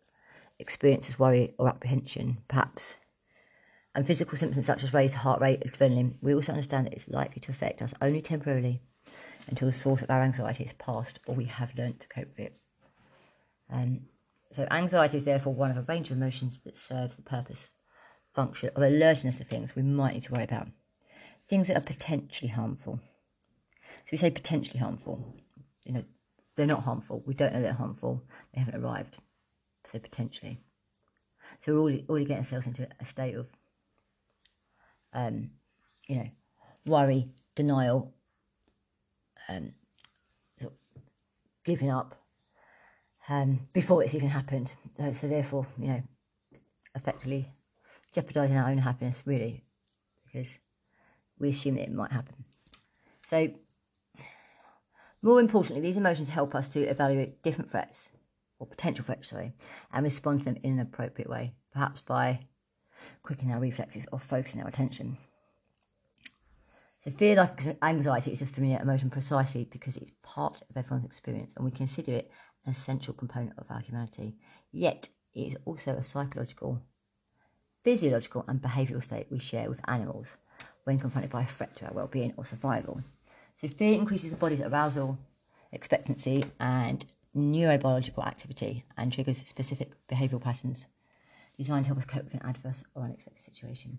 experiences 0.59 1.19
worry 1.19 1.55
or 1.59 1.69
apprehension, 1.69 2.39
perhaps, 2.49 2.97
and 3.95 4.07
physical 4.07 4.39
symptoms 4.39 4.67
such 4.67 4.85
as 4.85 4.95
raised 4.95 5.15
heart 5.15 5.41
rate, 5.41 5.63
adrenaline, 5.67 6.15
we 6.21 6.35
also 6.35 6.53
understand 6.53 6.87
that 6.87 6.93
it's 6.93 7.09
likely 7.09 7.41
to 7.41 7.51
affect 7.51 7.83
us 7.83 7.93
only 8.01 8.23
temporarily 8.23 8.81
until 9.49 9.67
the 9.67 9.73
source 9.73 10.03
of 10.03 10.11
our 10.11 10.23
anxiety 10.23 10.65
is 10.65 10.73
past 10.75 11.19
or 11.27 11.35
we 11.35 11.47
have 11.47 11.75
learnt 11.77 12.01
to 12.01 12.09
cope 12.09 12.29
with 12.29 12.39
it. 12.39 12.61
Um, 13.73 14.03
so 14.53 14.67
anxiety 14.71 15.17
is 15.17 15.25
therefore 15.25 15.55
one 15.55 15.71
of 15.71 15.77
a 15.77 15.93
range 15.93 16.11
of 16.11 16.17
emotions 16.17 16.59
that 16.65 16.77
serves 16.77 17.17
the 17.17 17.23
purpose, 17.23 17.71
function 18.33 18.71
of 18.75 18.83
alerting 18.83 19.29
us 19.29 19.37
to 19.37 19.45
things 19.45 19.75
we 19.75 19.83
might 19.83 20.15
need 20.15 20.23
to 20.25 20.33
worry 20.33 20.45
about. 20.45 20.69
Things 21.49 21.69
that 21.69 21.77
are 21.77 21.87
potentially 21.87 22.51
harmful. 22.51 23.01
So 23.83 24.09
we 24.13 24.19
say 24.19 24.31
potentially 24.31 24.79
harmful. 24.79 25.35
You 25.85 25.95
know, 25.95 26.05
they're 26.61 26.67
not 26.67 26.85
harmful. 26.85 27.23
We 27.25 27.33
don't 27.33 27.55
know 27.55 27.63
they're 27.63 27.73
harmful. 27.73 28.23
They 28.53 28.61
haven't 28.61 28.85
arrived. 28.85 29.17
So 29.91 29.99
potentially. 29.99 30.61
So 31.61 31.73
we're 31.73 31.81
already, 31.81 32.05
already 32.07 32.25
getting 32.27 32.45
ourselves 32.45 32.67
into 32.67 32.87
a 33.01 33.07
state 33.07 33.35
of, 33.35 33.47
um, 35.15 35.53
you 36.07 36.17
know, 36.17 36.29
worry, 36.85 37.31
denial, 37.55 38.13
um, 39.49 39.73
sort 40.61 40.75
of 40.75 41.03
giving 41.65 41.89
up, 41.89 42.15
um, 43.31 43.61
before 43.73 44.05
it's 44.05 44.15
even 44.15 44.29
happened. 44.29 44.75
So, 44.99 45.15
so, 45.15 45.29
therefore, 45.29 45.67
you 45.79 45.89
know, 45.89 46.03
effectively 46.95 47.49
jeopardising 48.13 48.57
our 48.57 48.69
own 48.71 48.79
happiness, 48.79 49.23
really, 49.25 49.65
because 50.27 50.51
we 51.39 51.49
assume 51.49 51.77
that 51.77 51.85
it 51.85 51.93
might 51.93 52.13
happen. 52.13 52.45
So, 53.25 53.49
more 55.23 55.41
importantly, 55.41 55.83
these 55.83 55.97
emotions 55.97 56.29
help 56.29 56.55
us 56.55 56.69
to 56.69 56.81
evaluate 56.81 57.43
different 57.43 57.71
threats, 57.71 58.09
or 58.59 58.67
potential 58.67 59.05
threats, 59.05 59.29
sorry, 59.29 59.53
and 59.93 60.05
respond 60.05 60.41
to 60.41 60.45
them 60.47 60.59
in 60.63 60.75
an 60.75 60.81
appropriate 60.81 61.29
way, 61.29 61.55
perhaps 61.73 62.01
by 62.01 62.41
quickening 63.23 63.53
our 63.53 63.61
reflexes 63.61 64.07
or 64.13 64.19
focusing 64.19 64.61
our 64.63 64.69
attention. 64.69 65.17
So 67.01 67.11
fear 67.11 67.37
like 67.37 67.79
anxiety 67.83 68.31
is 68.31 68.43
a 68.43 68.47
familiar 68.47 68.81
emotion 68.81 69.09
precisely 69.09 69.65
because 69.65 69.97
it's 69.97 70.13
part 70.23 70.63
of 70.69 70.77
everyone's 70.77 71.07
experience 71.07 71.53
and 71.57 71.65
we 71.65 71.71
consider 71.71 72.13
it 72.13 72.31
an 72.67 72.73
essential 72.73 73.15
component 73.15 73.59
of 73.59 73.71
our 73.71 73.81
humanity. 73.81 74.37
Yet 74.71 75.09
it 75.35 75.41
is 75.41 75.57
also 75.65 75.93
a 75.93 76.03
psychological, 76.03 76.83
physiological, 77.85 78.45
and 78.49 78.61
behavioural 78.61 79.03
state 79.03 79.29
we 79.31 79.39
share 79.39 79.71
with 79.71 79.81
animals 79.89 80.37
when 80.85 80.99
confronted 80.99 81.31
by 81.31 81.43
a 81.43 81.47
threat 81.47 81.75
to 81.77 81.87
our 81.87 81.93
well-being 81.95 82.35
or 82.37 82.45
survival. 82.45 83.03
So 83.61 83.69
fear 83.69 83.93
increases 83.93 84.31
the 84.31 84.39
body's 84.39 84.63
arousal, 84.63 85.19
expectancy, 85.71 86.47
and 86.59 87.05
neurobiological 87.37 88.27
activity 88.27 88.87
and 88.97 89.13
triggers 89.13 89.37
specific 89.45 89.91
behavioural 90.09 90.41
patterns 90.41 90.87
designed 91.59 91.85
to 91.85 91.89
help 91.89 91.99
us 91.99 92.07
cope 92.07 92.25
with 92.25 92.33
an 92.33 92.41
adverse 92.43 92.83
or 92.95 93.03
unexpected 93.03 93.45
situation. 93.45 93.99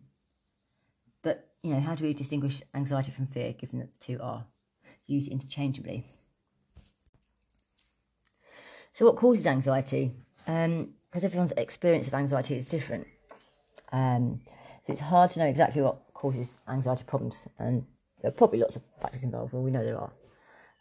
But, 1.21 1.47
you 1.61 1.75
know, 1.75 1.79
how 1.79 1.93
do 1.93 2.03
we 2.03 2.13
distinguish 2.15 2.63
anxiety 2.73 3.11
from 3.11 3.27
fear 3.27 3.53
given 3.53 3.77
that 3.77 3.89
the 3.99 4.03
two 4.03 4.19
are 4.19 4.45
used 5.05 5.27
interchangeably? 5.27 6.07
So, 8.95 9.05
what 9.05 9.15
causes 9.15 9.45
anxiety? 9.45 10.11
Because 10.43 11.23
um, 11.23 11.23
everyone's 11.23 11.51
experience 11.51 12.07
of 12.07 12.15
anxiety 12.15 12.55
is 12.55 12.65
different. 12.65 13.05
Um, 13.91 14.41
so, 14.81 14.91
it's 14.91 15.01
hard 15.01 15.29
to 15.31 15.39
know 15.39 15.45
exactly 15.45 15.83
what 15.83 16.11
causes 16.15 16.57
anxiety 16.67 17.03
problems. 17.03 17.47
And 17.59 17.85
there 18.21 18.29
are 18.29 18.33
probably 18.33 18.59
lots 18.59 18.75
of 18.75 18.83
factors 19.01 19.23
involved. 19.23 19.53
Well, 19.53 19.63
we 19.63 19.71
know 19.71 19.83
there 19.83 19.97
are 19.97 20.13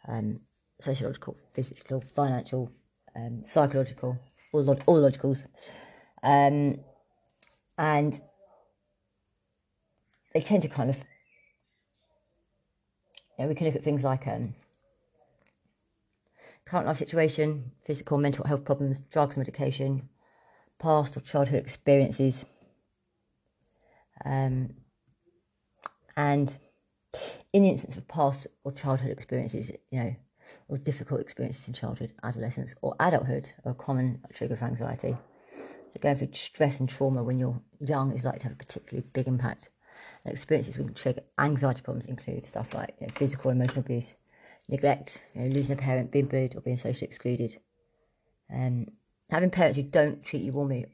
um, 0.07 0.41
sociological, 0.79 1.35
physical, 1.51 2.03
financial, 2.15 2.71
um, 3.15 3.43
psychological, 3.43 4.17
all, 4.53 4.63
log- 4.63 4.83
all 4.85 5.01
logicals. 5.01 5.45
Um, 6.23 6.79
and 7.77 8.19
they 10.33 10.41
tend 10.41 10.61
to 10.63 10.69
kind 10.69 10.89
of, 10.89 10.97
you 10.97 11.03
know, 13.39 13.47
we 13.47 13.55
can 13.55 13.65
look 13.65 13.75
at 13.75 13.83
things 13.83 14.03
like 14.03 14.27
um, 14.27 14.53
current 16.65 16.85
life 16.85 16.97
situation, 16.97 17.71
physical 17.85 18.17
mental 18.17 18.45
health 18.45 18.63
problems, 18.63 18.99
drugs, 18.99 19.35
medication, 19.35 20.09
past 20.79 21.17
or 21.17 21.21
childhood 21.21 21.59
experiences. 21.59 22.45
Um, 24.23 24.75
and 26.15 26.55
in 27.53 27.63
the 27.63 27.69
instance 27.69 27.97
of 27.97 28.07
past 28.07 28.47
or 28.63 28.71
childhood 28.71 29.11
experiences, 29.11 29.69
you 29.91 29.99
know, 29.99 30.15
or 30.67 30.77
difficult 30.77 31.21
experiences 31.21 31.67
in 31.67 31.73
childhood, 31.73 32.13
adolescence, 32.23 32.73
or 32.81 32.95
adulthood 32.99 33.51
are 33.65 33.71
a 33.71 33.75
common 33.75 34.21
trigger 34.33 34.55
for 34.55 34.65
anxiety. 34.65 35.15
So 35.89 35.99
going 35.99 36.15
through 36.15 36.29
stress 36.33 36.79
and 36.79 36.87
trauma 36.87 37.23
when 37.23 37.39
you're 37.39 37.61
young 37.79 38.13
is 38.13 38.23
likely 38.23 38.39
to 38.39 38.45
have 38.45 38.53
a 38.53 38.57
particularly 38.63 39.07
big 39.13 39.27
impact. 39.27 39.69
And 40.23 40.33
experiences 40.33 40.77
which 40.77 40.87
can 40.87 40.95
trigger 40.95 41.21
anxiety 41.37 41.81
problems 41.81 42.05
include 42.05 42.45
stuff 42.45 42.73
like 42.73 42.95
you 42.99 43.07
know, 43.07 43.13
physical 43.15 43.51
emotional 43.51 43.81
abuse, 43.81 44.15
neglect, 44.69 45.21
you 45.33 45.41
know, 45.41 45.47
losing 45.47 45.77
a 45.77 45.81
parent, 45.81 46.11
being 46.11 46.27
bullied, 46.27 46.55
or 46.55 46.61
being 46.61 46.77
socially 46.77 47.07
excluded. 47.07 47.57
Um, 48.53 48.87
having 49.29 49.49
parents 49.49 49.77
who 49.77 49.83
don't 49.83 50.23
treat 50.23 50.43
you 50.43 50.53
warmly 50.53 50.85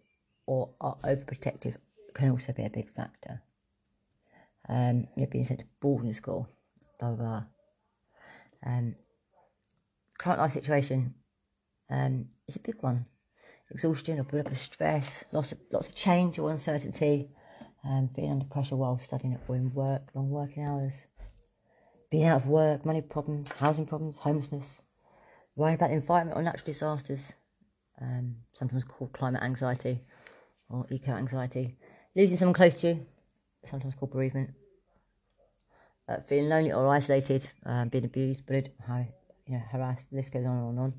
or 0.46 0.70
are 0.82 0.98
overprotective 1.04 1.76
can 2.14 2.32
also 2.32 2.54
be 2.54 2.66
a 2.66 2.70
big 2.70 2.90
factor. 2.90 3.42
Um, 4.70 5.08
you 5.16 5.24
know, 5.24 5.30
being 5.32 5.46
sent 5.46 5.60
to 5.60 5.66
boarding 5.82 6.14
school, 6.14 6.48
blah 7.00 7.12
blah 7.12 7.18
blah. 7.18 7.44
Um, 8.66 8.96
current 10.18 10.40
life 10.40 10.52
situation 10.52 11.14
um, 11.90 12.28
is 12.48 12.56
a 12.56 12.60
big 12.60 12.76
one. 12.82 13.06
Exhaustion 13.72 14.20
a 14.20 14.22
up 14.22 14.52
of 14.52 14.58
stress, 14.58 15.26
lots 15.32 15.52
of 15.52 15.60
lots 15.72 15.90
of 15.90 15.96
change 15.96 16.40
or 16.40 16.50
uncertainty, 16.50 17.30
um, 17.84 18.10
feeling 18.16 18.32
under 18.32 18.46
pressure 18.46 18.76
while 18.76 18.98
studying 18.98 19.38
in 19.50 19.74
work, 19.74 20.04
long 20.14 20.30
working 20.30 20.64
hours, 20.64 20.94
being 22.10 22.26
out 22.26 22.42
of 22.42 22.48
work, 22.48 22.86
money 22.86 23.02
problems, 23.02 23.52
housing 23.60 23.86
problems, 23.86 24.18
homelessness, 24.18 24.80
worrying 25.56 25.76
about 25.76 25.90
the 25.90 25.96
environment 25.96 26.38
or 26.38 26.44
natural 26.44 26.66
disasters, 26.66 27.34
um, 28.02 28.36
sometimes 28.54 28.86
called 28.86 29.12
climate 29.12 29.42
anxiety 29.42 30.00
or 30.70 30.86
eco 30.90 31.12
anxiety, 31.12 31.76
losing 32.16 32.38
someone 32.38 32.54
close 32.54 32.80
to 32.80 32.88
you, 32.88 33.06
sometimes 33.68 33.96
called 33.96 34.12
bereavement, 34.12 34.54
uh, 36.10 36.18
feeling 36.28 36.50
lonely 36.50 36.72
or 36.72 36.88
isolated, 36.88 37.50
um, 37.66 37.90
being 37.90 38.06
abused, 38.06 38.46
bullied, 38.46 38.72
you 39.46 39.54
know, 39.54 39.64
harassed. 39.72 40.10
The 40.10 40.18
list 40.18 40.32
goes 40.32 40.46
on 40.46 40.70
and 40.70 40.80
on. 40.80 40.94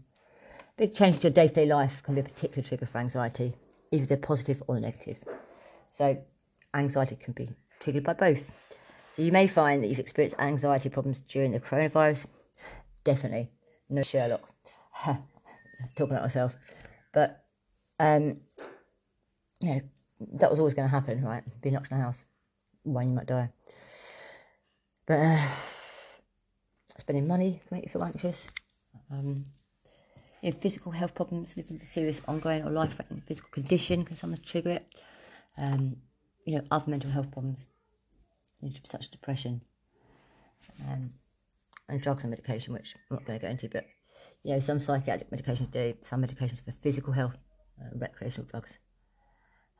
Big 0.76 0.94
changes 0.94 1.20
to 1.20 1.28
your 1.28 1.34
day-to-day 1.34 1.66
life 1.66 2.02
can 2.02 2.14
be 2.14 2.20
a 2.20 2.24
particular 2.24 2.62
trigger 2.62 2.86
for 2.86 2.98
anxiety, 2.98 3.54
either 3.90 4.06
they're 4.06 4.16
positive 4.16 4.62
or 4.68 4.78
negative. 4.78 5.18
So, 5.90 6.16
anxiety 6.74 7.16
can 7.16 7.32
be 7.32 7.50
triggered 7.80 8.04
by 8.04 8.12
both. 8.12 8.52
So 9.16 9.22
you 9.22 9.32
may 9.32 9.48
find 9.48 9.82
that 9.82 9.88
you've 9.88 9.98
experienced 9.98 10.38
anxiety 10.38 10.88
problems 10.88 11.20
during 11.20 11.50
the 11.50 11.58
coronavirus. 11.58 12.26
Definitely, 13.02 13.50
no 13.88 14.02
Sherlock. 14.02 14.48
Talking 15.04 16.12
about 16.12 16.22
myself, 16.22 16.56
but 17.12 17.44
um, 17.98 18.38
you 19.60 19.74
know 19.74 19.80
that 20.34 20.50
was 20.50 20.58
always 20.58 20.74
going 20.74 20.88
to 20.88 20.90
happen, 20.90 21.22
right? 21.24 21.42
Being 21.60 21.74
locked 21.74 21.90
in 21.90 21.98
a 21.98 22.00
house, 22.00 22.24
when 22.94 23.10
you 23.10 23.14
might 23.14 23.26
die. 23.26 23.50
But 25.06 25.20
uh, 25.20 25.48
spending 26.98 27.26
money 27.26 27.60
can 27.66 27.76
make 27.76 27.84
you 27.84 27.90
feel 27.90 28.04
anxious. 28.04 28.46
Um, 29.10 29.44
you 30.42 30.50
know, 30.50 30.56
physical 30.56 30.92
health 30.92 31.14
problems, 31.14 31.56
living 31.56 31.74
with 31.74 31.82
a 31.82 31.90
serious 31.90 32.20
ongoing 32.28 32.62
or 32.62 32.70
life-threatening 32.70 33.22
physical 33.26 33.50
condition 33.50 34.04
can 34.04 34.16
sometimes 34.16 34.46
trigger 34.46 34.70
it. 34.70 34.86
Um, 35.56 35.96
you 36.44 36.56
know, 36.56 36.64
other 36.70 36.90
mental 36.90 37.10
health 37.10 37.30
problems, 37.30 37.66
such 38.84 39.00
as 39.02 39.08
depression, 39.08 39.60
um, 40.86 41.10
and 41.88 42.00
drugs 42.00 42.24
and 42.24 42.30
medication, 42.30 42.72
which 42.74 42.94
I'm 43.10 43.16
not 43.16 43.26
going 43.26 43.38
to 43.38 43.46
go 43.46 43.50
into, 43.50 43.68
but 43.68 43.86
you 44.44 44.52
know, 44.52 44.60
some 44.60 44.78
psychiatric 44.78 45.30
medications 45.30 45.70
do, 45.70 45.94
some 46.02 46.22
medications 46.22 46.64
for 46.64 46.72
physical 46.80 47.12
health, 47.12 47.36
uh, 47.80 47.96
recreational 47.96 48.46
drugs. 48.46 48.78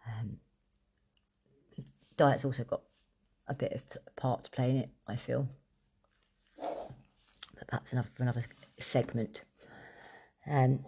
Um, 0.06 0.38
diet's 2.16 2.44
also 2.44 2.64
got 2.64 2.82
a 3.48 3.54
bit 3.54 3.72
of 3.72 3.82
part 4.16 4.44
to 4.44 4.50
play 4.50 4.70
in 4.70 4.76
it, 4.76 4.90
I 5.06 5.16
feel. 5.16 5.48
But 6.60 7.66
perhaps 7.66 7.92
another 7.92 8.08
for 8.14 8.22
another 8.22 8.44
segment. 8.78 9.42
Um, 10.48 10.84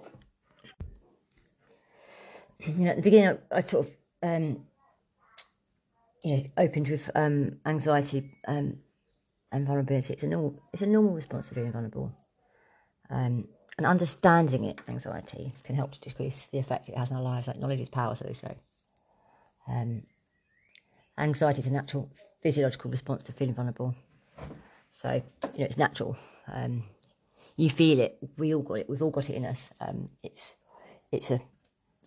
you 2.58 2.84
know, 2.84 2.90
at 2.90 2.96
the 2.96 3.02
beginning, 3.02 3.38
I, 3.50 3.58
I 3.58 3.62
sort 3.62 3.86
of, 3.86 3.92
um, 4.22 4.66
you 6.22 6.36
know, 6.36 6.44
opened 6.58 6.88
with 6.88 7.10
um, 7.14 7.58
anxiety 7.66 8.30
um, 8.46 8.78
and 9.52 9.66
vulnerability. 9.66 10.12
It's 10.12 10.22
a 10.22 10.28
normal, 10.28 10.60
it's 10.72 10.82
a 10.82 10.86
normal 10.86 11.14
response 11.14 11.48
to 11.48 11.54
being 11.54 11.72
vulnerable. 11.72 12.12
Um, 13.10 13.48
and 13.78 13.86
understanding 13.86 14.64
it, 14.64 14.80
anxiety, 14.88 15.52
can 15.64 15.74
help 15.74 15.92
to 15.92 16.00
decrease 16.00 16.46
the 16.52 16.58
effect 16.58 16.90
it 16.90 16.98
has 16.98 17.10
on 17.10 17.16
our 17.16 17.22
lives. 17.22 17.46
Like 17.46 17.58
knowledge 17.58 17.80
is 17.80 17.88
power, 17.88 18.14
so 18.14 18.24
they 18.26 18.34
say. 18.34 18.56
Um, 19.66 20.02
anxiety 21.16 21.60
is 21.60 21.66
a 21.66 21.70
natural 21.70 22.10
physiological 22.40 22.90
response 22.90 23.22
to 23.24 23.32
feeling 23.32 23.54
vulnerable. 23.54 23.94
So, 24.90 25.22
you 25.54 25.60
know, 25.60 25.66
it's 25.66 25.78
natural. 25.78 26.16
Um, 26.52 26.84
you 27.56 27.70
feel 27.70 28.00
it. 28.00 28.18
We 28.38 28.54
all 28.54 28.62
got 28.62 28.80
it. 28.80 28.88
We've 28.88 29.02
all 29.02 29.10
got 29.10 29.28
it 29.30 29.34
in 29.34 29.44
us. 29.44 29.70
Um, 29.80 30.08
it's, 30.22 30.54
it's 31.12 31.30
a, 31.30 31.40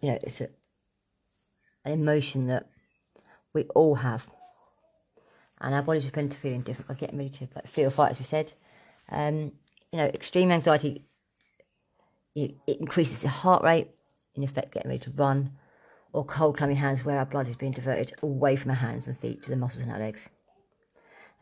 you 0.02 0.10
know, 0.10 0.17
it's 0.24 0.41
a, 0.41 0.50
an 1.86 1.93
emotion 1.93 2.48
that 2.48 2.69
we 3.54 3.63
all 3.76 3.96
have. 3.96 4.26
And 5.62 5.74
our 5.74 5.82
bodies 5.82 6.04
respond 6.04 6.32
to 6.32 6.38
feeling 6.38 6.62
different 6.62 6.88
by 6.89 6.96
getting 6.96 7.17
ready 7.17 7.30
to 7.30 7.48
like 7.56 7.67
flee 7.67 7.86
or 7.86 7.89
fight, 7.89 8.12
as 8.12 8.19
we 8.19 8.26
said. 8.26 8.52
Um, 9.10 9.54
you 9.91 10.00
know, 10.00 10.06
extreme 10.06 10.52
anxiety, 10.52 11.06
it 12.36 12.56
increases 12.67 13.19
the 13.19 13.30
heart 13.30 13.63
rate, 13.63 13.91
in 14.36 14.43
effect, 14.43 14.74
getting 14.74 14.89
ready 14.89 15.04
to 15.04 15.12
run 15.12 15.52
or 16.13 16.23
cold, 16.23 16.58
clammy 16.58 16.76
hands 16.76 17.04
where 17.04 17.17
our 17.17 17.26
blood 17.26 17.47
is 17.47 17.56
being 17.56 17.71
diverted 17.71 18.13
away 18.21 18.56
from 18.56 18.71
our 18.71 18.78
hands 18.78 19.08
and 19.08 19.17
feet 19.19 19.41
to 19.41 19.49
the 19.49 19.56
muscles 19.56 19.84
in 19.84 19.89
our 19.89 19.99
legs. 19.99 20.30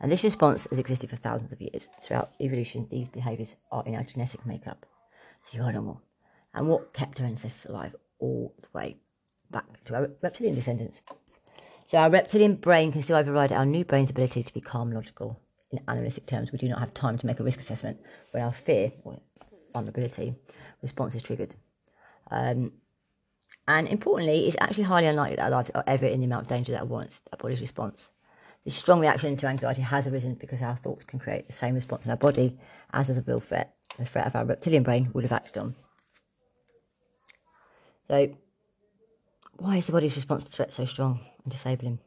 And 0.00 0.10
this 0.10 0.24
response 0.24 0.66
has 0.70 0.78
existed 0.78 1.10
for 1.10 1.16
thousands 1.16 1.52
of 1.52 1.60
years. 1.60 1.86
Throughout 2.02 2.32
evolution, 2.40 2.88
these 2.90 3.08
behaviours 3.08 3.54
are 3.70 3.84
in 3.86 3.94
our 3.94 4.02
genetic 4.02 4.44
makeup. 4.44 4.84
So 5.44 5.58
you 5.58 5.64
are 5.64 5.72
normal. 5.72 6.02
And 6.54 6.68
what 6.68 6.92
kept 6.92 7.20
our 7.20 7.26
ancestors 7.26 7.70
alive 7.70 7.94
all 8.18 8.52
the 8.60 8.68
way 8.72 8.96
back 9.50 9.84
to 9.84 9.94
our 9.94 10.10
reptilian 10.22 10.56
descendants. 10.56 11.02
So 11.86 11.98
our 11.98 12.10
reptilian 12.10 12.56
brain 12.56 12.90
can 12.90 13.02
still 13.02 13.16
override 13.16 13.52
our 13.52 13.66
new 13.66 13.84
brain's 13.84 14.10
ability 14.10 14.42
to 14.42 14.54
be 14.54 14.60
calm 14.60 14.90
logical. 14.90 15.38
In 15.70 15.78
animalistic 15.88 16.26
terms, 16.26 16.50
we 16.50 16.58
do 16.58 16.68
not 16.68 16.80
have 16.80 16.94
time 16.94 17.18
to 17.18 17.26
make 17.26 17.40
a 17.40 17.44
risk 17.44 17.60
assessment 17.60 18.00
when 18.30 18.42
our 18.42 18.50
fear 18.50 18.92
or 19.04 19.18
vulnerability 19.72 20.34
response 20.82 21.14
is 21.14 21.22
triggered. 21.22 21.54
Um, 22.30 22.72
and 23.68 23.88
importantly, 23.88 24.46
it's 24.46 24.56
actually 24.60 24.84
highly 24.84 25.06
unlikely 25.06 25.36
that 25.36 25.44
our 25.44 25.50
lives 25.50 25.70
are 25.74 25.84
ever 25.86 26.06
in 26.06 26.20
the 26.20 26.26
amount 26.26 26.42
of 26.42 26.48
danger 26.48 26.72
that 26.72 26.88
warrants 26.88 27.20
our 27.32 27.38
body's 27.38 27.60
response. 27.60 28.10
This 28.64 28.74
strong 28.74 29.00
reaction 29.00 29.36
to 29.36 29.46
anxiety 29.46 29.82
has 29.82 30.06
arisen 30.06 30.34
because 30.34 30.62
our 30.62 30.76
thoughts 30.76 31.04
can 31.04 31.18
create 31.18 31.46
the 31.46 31.52
same 31.52 31.74
response 31.74 32.04
in 32.04 32.10
our 32.10 32.16
body 32.16 32.58
as 32.92 33.10
a 33.10 33.20
real 33.22 33.40
threat, 33.40 33.74
the 33.98 34.04
threat 34.04 34.26
of 34.26 34.36
our 34.36 34.44
reptilian 34.44 34.82
brain 34.82 35.10
would 35.12 35.24
have 35.24 35.32
acted 35.32 35.58
on. 35.58 35.74
So, 38.08 38.36
why 39.56 39.76
is 39.76 39.86
the 39.86 39.92
body's 39.92 40.16
response 40.16 40.44
to 40.44 40.50
threat 40.50 40.72
so 40.72 40.84
strong 40.84 41.20
and 41.44 41.52
disabling? 41.52 41.98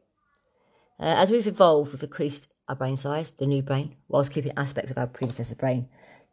Uh, 0.99 1.03
as 1.03 1.29
we've 1.29 1.47
evolved, 1.47 1.91
we've 1.91 2.03
increased 2.03 2.47
our 2.67 2.75
brain 2.75 2.97
size, 2.97 3.31
the 3.31 3.45
new 3.45 3.61
brain, 3.61 3.95
whilst 4.07 4.31
keeping 4.31 4.51
aspects 4.57 4.91
of 4.91 4.97
our 4.97 5.07
predecessor 5.07 5.55
brain 5.55 5.87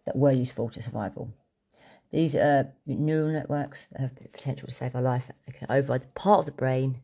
that 0.06 0.16
were 0.16 0.32
useful 0.32 0.68
to 0.70 0.82
survival. 0.82 1.32
These 2.12 2.35
are 2.35 2.70
neural 2.87 3.33
networks 3.33 3.87
have 3.96 4.14
the 4.16 4.29
potential 4.29 4.68
to 4.68 4.75
save 4.75 4.94
our 4.94 5.01
life. 5.01 5.31
They 5.46 5.53
can 5.53 5.66
override 5.70 6.03
the 6.03 6.09
part 6.09 6.40
of 6.40 6.46
the 6.46 6.53
brain 6.53 7.01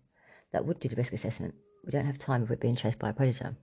that 0.53 0.66
would 0.66 0.81
do 0.81 0.88
the 0.88 0.97
risk 0.97 1.14
assessment. 1.14 1.55
We 1.85 1.92
don't 1.92 2.05
have 2.05 2.18
time 2.18 2.42
if 2.42 2.51
we're 2.51 2.57
being 2.57 2.77
chased 2.77 2.99
by 2.99 3.09
a 3.09 3.14
predator. 3.14 3.57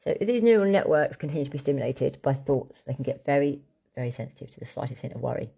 So 0.00 0.16
if 0.20 0.26
these 0.26 0.42
neural 0.42 0.70
networks 0.70 1.16
continue 1.16 1.44
to 1.44 1.50
be 1.50 1.58
stimulated 1.58 2.20
by 2.22 2.34
thoughts, 2.34 2.82
they 2.86 2.94
can 2.94 3.04
get 3.04 3.24
very, 3.24 3.60
very 3.94 4.10
sensitive 4.10 4.50
to 4.50 4.58
the 4.58 4.66
slightest 4.66 5.02
hint 5.02 5.14
of 5.14 5.20
worry. 5.20 5.50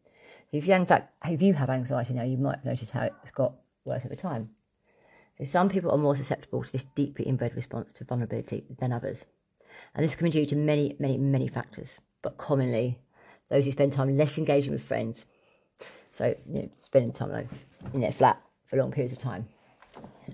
If 0.53 0.67
you, 0.67 0.75
in 0.75 0.85
fact, 0.85 1.15
if 1.25 1.41
you 1.41 1.55
have 1.55 1.71
anxiety 1.71 2.13
now, 2.13 2.25
you 2.25 2.37
might 2.37 2.65
notice 2.65 2.91
how 2.91 3.09
it's 3.23 3.31
got 3.31 3.55
worse 3.87 4.05
over 4.05 4.15
time. 4.15 4.51
So 5.39 5.45
some 5.45 5.71
people 5.71 5.91
are 5.91 5.97
more 5.97 6.17
susceptible 6.17 6.63
to 6.63 6.73
this 6.73 6.85
deeply 6.85 7.25
inbred 7.25 7.57
response 7.57 7.95
to 7.95 8.05
vulnerability 8.05 8.65
than 8.79 8.93
others. 8.93 9.25
And 9.95 10.05
this 10.05 10.15
can 10.15 10.27
be 10.27 10.31
due 10.31 10.47
to 10.47 10.57
many, 10.57 10.97
many, 10.99 11.17
many 11.17 11.49
factors, 11.49 11.99
but 12.21 12.37
commonly 12.37 12.99
those 13.53 13.67
who 13.67 13.71
spend 13.71 13.93
time 13.93 14.17
less 14.17 14.39
engaging 14.39 14.73
with 14.73 14.83
friends. 14.83 15.27
So, 16.11 16.35
you 16.49 16.63
know, 16.63 16.71
spending 16.77 17.13
time 17.13 17.31
alone 17.31 17.49
in 17.93 18.01
their 18.01 18.11
flat 18.11 18.43
for 18.65 18.79
long 18.79 18.91
periods 18.91 19.13
of 19.13 19.19
time. 19.19 19.47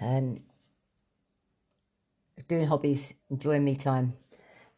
Um, 0.00 0.38
doing 2.46 2.68
hobbies, 2.68 3.12
enjoying 3.28 3.64
me 3.64 3.74
time, 3.74 4.12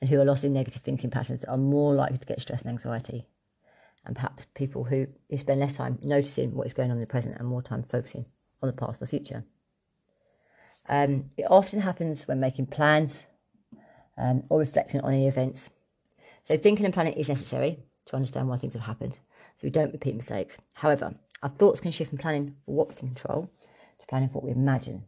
and 0.00 0.08
who 0.08 0.18
are 0.18 0.24
lost 0.24 0.42
in 0.42 0.54
negative 0.54 0.80
thinking 0.82 1.10
patterns 1.10 1.44
are 1.44 1.58
more 1.58 1.92
likely 1.92 2.16
to 2.16 2.26
get 2.26 2.40
stress 2.40 2.62
and 2.62 2.70
anxiety. 2.70 3.26
And 4.06 4.16
perhaps 4.16 4.46
people 4.54 4.84
who, 4.84 5.06
who 5.28 5.36
spend 5.36 5.60
less 5.60 5.74
time 5.74 5.98
noticing 6.02 6.54
what 6.54 6.66
is 6.66 6.72
going 6.72 6.90
on 6.90 6.96
in 6.96 7.00
the 7.00 7.06
present 7.06 7.36
and 7.38 7.46
more 7.46 7.60
time 7.60 7.82
focusing 7.82 8.24
on 8.62 8.68
the 8.68 8.72
past 8.72 9.02
or 9.02 9.04
the 9.04 9.10
future. 9.10 9.44
Um, 10.88 11.30
it 11.36 11.44
often 11.50 11.80
happens 11.80 12.26
when 12.26 12.40
making 12.40 12.66
plans 12.68 13.24
um, 14.16 14.44
or 14.48 14.58
reflecting 14.58 15.02
on 15.02 15.12
any 15.12 15.28
events. 15.28 15.68
So 16.44 16.56
thinking 16.56 16.86
and 16.86 16.94
planning 16.94 17.12
is 17.12 17.28
necessary, 17.28 17.80
to 18.10 18.16
understand 18.16 18.48
why 18.48 18.56
things 18.56 18.74
have 18.74 18.82
happened 18.82 19.14
so 19.56 19.66
we 19.66 19.70
don't 19.70 19.92
repeat 19.92 20.16
mistakes. 20.16 20.58
However, 20.74 21.14
our 21.42 21.48
thoughts 21.48 21.80
can 21.80 21.92
shift 21.92 22.10
from 22.10 22.18
planning 22.18 22.54
for 22.64 22.74
what 22.74 22.88
we 22.88 22.94
can 22.94 23.08
control 23.08 23.48
to 23.98 24.06
planning 24.06 24.28
for 24.28 24.34
what 24.34 24.44
we 24.44 24.50
imagine. 24.50 25.04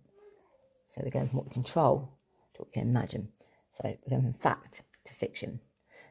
So 0.86 1.00
we're 1.02 1.10
going 1.10 1.28
from 1.28 1.38
what 1.38 1.46
we 1.46 1.52
control 1.52 2.08
to 2.54 2.62
what 2.62 2.68
we 2.68 2.80
can 2.80 2.88
imagine. 2.88 3.28
So 3.72 3.80
we're 3.84 4.10
going 4.10 4.22
from 4.22 4.34
fact 4.34 4.82
to 5.04 5.12
fiction. 5.12 5.60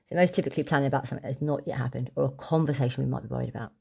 So 0.10 0.16
most 0.16 0.34
typically 0.34 0.64
planning 0.64 0.88
about 0.88 1.08
something 1.08 1.24
that 1.24 1.36
has 1.36 1.42
not 1.42 1.66
yet 1.66 1.78
happened 1.78 2.12
or 2.16 2.26
a 2.26 2.30
conversation 2.32 3.04
we 3.04 3.10
might 3.10 3.24
be 3.24 3.30
worried 3.30 3.50
about. 3.50 3.72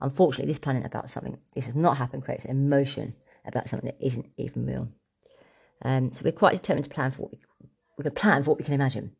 Unfortunately, 0.00 0.50
this 0.50 0.58
planning 0.58 0.84
about 0.84 1.08
something 1.08 1.38
this 1.54 1.66
has 1.66 1.74
not 1.74 1.96
happened 1.96 2.24
creates 2.24 2.44
emotion 2.44 3.14
about 3.46 3.68
something 3.68 3.86
that 3.86 4.04
isn't 4.04 4.26
even 4.36 4.66
real. 4.66 4.88
Um, 5.82 6.12
so 6.12 6.22
we're 6.24 6.32
quite 6.32 6.52
determined 6.52 6.84
to 6.84 6.90
plan 6.90 7.10
for 7.10 7.22
what 7.22 7.32
we, 7.32 7.38
we 7.96 8.02
can 8.04 8.12
plan 8.12 8.42
for 8.42 8.50
what 8.50 8.58
we 8.58 8.64
can 8.64 8.74
imagine. 8.74 9.12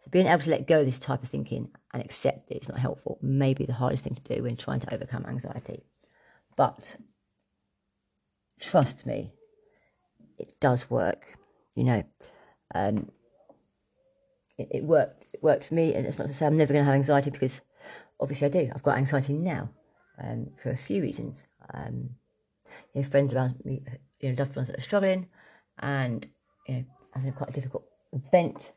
So 0.00 0.10
being 0.10 0.26
able 0.26 0.42
to 0.42 0.50
let 0.50 0.66
go 0.66 0.80
of 0.80 0.86
this 0.86 0.98
type 0.98 1.22
of 1.22 1.28
thinking 1.28 1.70
and 1.92 2.02
accept 2.02 2.48
that 2.48 2.56
it's 2.56 2.68
not 2.68 2.78
helpful 2.78 3.18
may 3.22 3.54
be 3.54 3.64
the 3.64 3.72
hardest 3.72 4.04
thing 4.04 4.14
to 4.14 4.34
do 4.34 4.42
when 4.42 4.56
trying 4.56 4.80
to 4.80 4.92
overcome 4.94 5.24
anxiety. 5.26 5.82
But 6.56 6.96
trust 8.60 9.06
me, 9.06 9.32
it 10.38 10.54
does 10.60 10.90
work. 10.90 11.34
You 11.74 11.84
know, 11.84 12.02
um, 12.74 13.10
it, 14.58 14.68
it, 14.70 14.84
worked. 14.84 15.34
It 15.34 15.42
worked 15.42 15.64
for 15.64 15.74
me, 15.74 15.94
and 15.94 16.06
it's 16.06 16.18
not 16.18 16.28
to 16.28 16.34
say 16.34 16.46
I'm 16.46 16.56
never 16.56 16.72
going 16.72 16.84
to 16.84 16.86
have 16.86 16.94
anxiety 16.94 17.30
because 17.30 17.60
obviously 18.20 18.46
I 18.46 18.50
do. 18.50 18.70
I've 18.74 18.82
got 18.82 18.98
anxiety 18.98 19.32
now 19.32 19.70
um, 20.22 20.48
for 20.60 20.70
a 20.70 20.76
few 20.76 21.02
reasons. 21.02 21.46
Um, 21.72 22.10
you 22.94 23.02
know, 23.02 23.08
friends 23.08 23.32
around 23.32 23.64
me, 23.64 23.82
you 24.20 24.30
know, 24.30 24.34
loved 24.38 24.56
ones 24.56 24.68
that 24.68 24.78
are 24.78 24.82
struggling, 24.82 25.28
and 25.78 26.26
you 26.66 26.74
know, 26.74 26.84
having 27.14 27.32
quite 27.32 27.50
a 27.50 27.52
difficult 27.52 27.84
event 28.12 28.72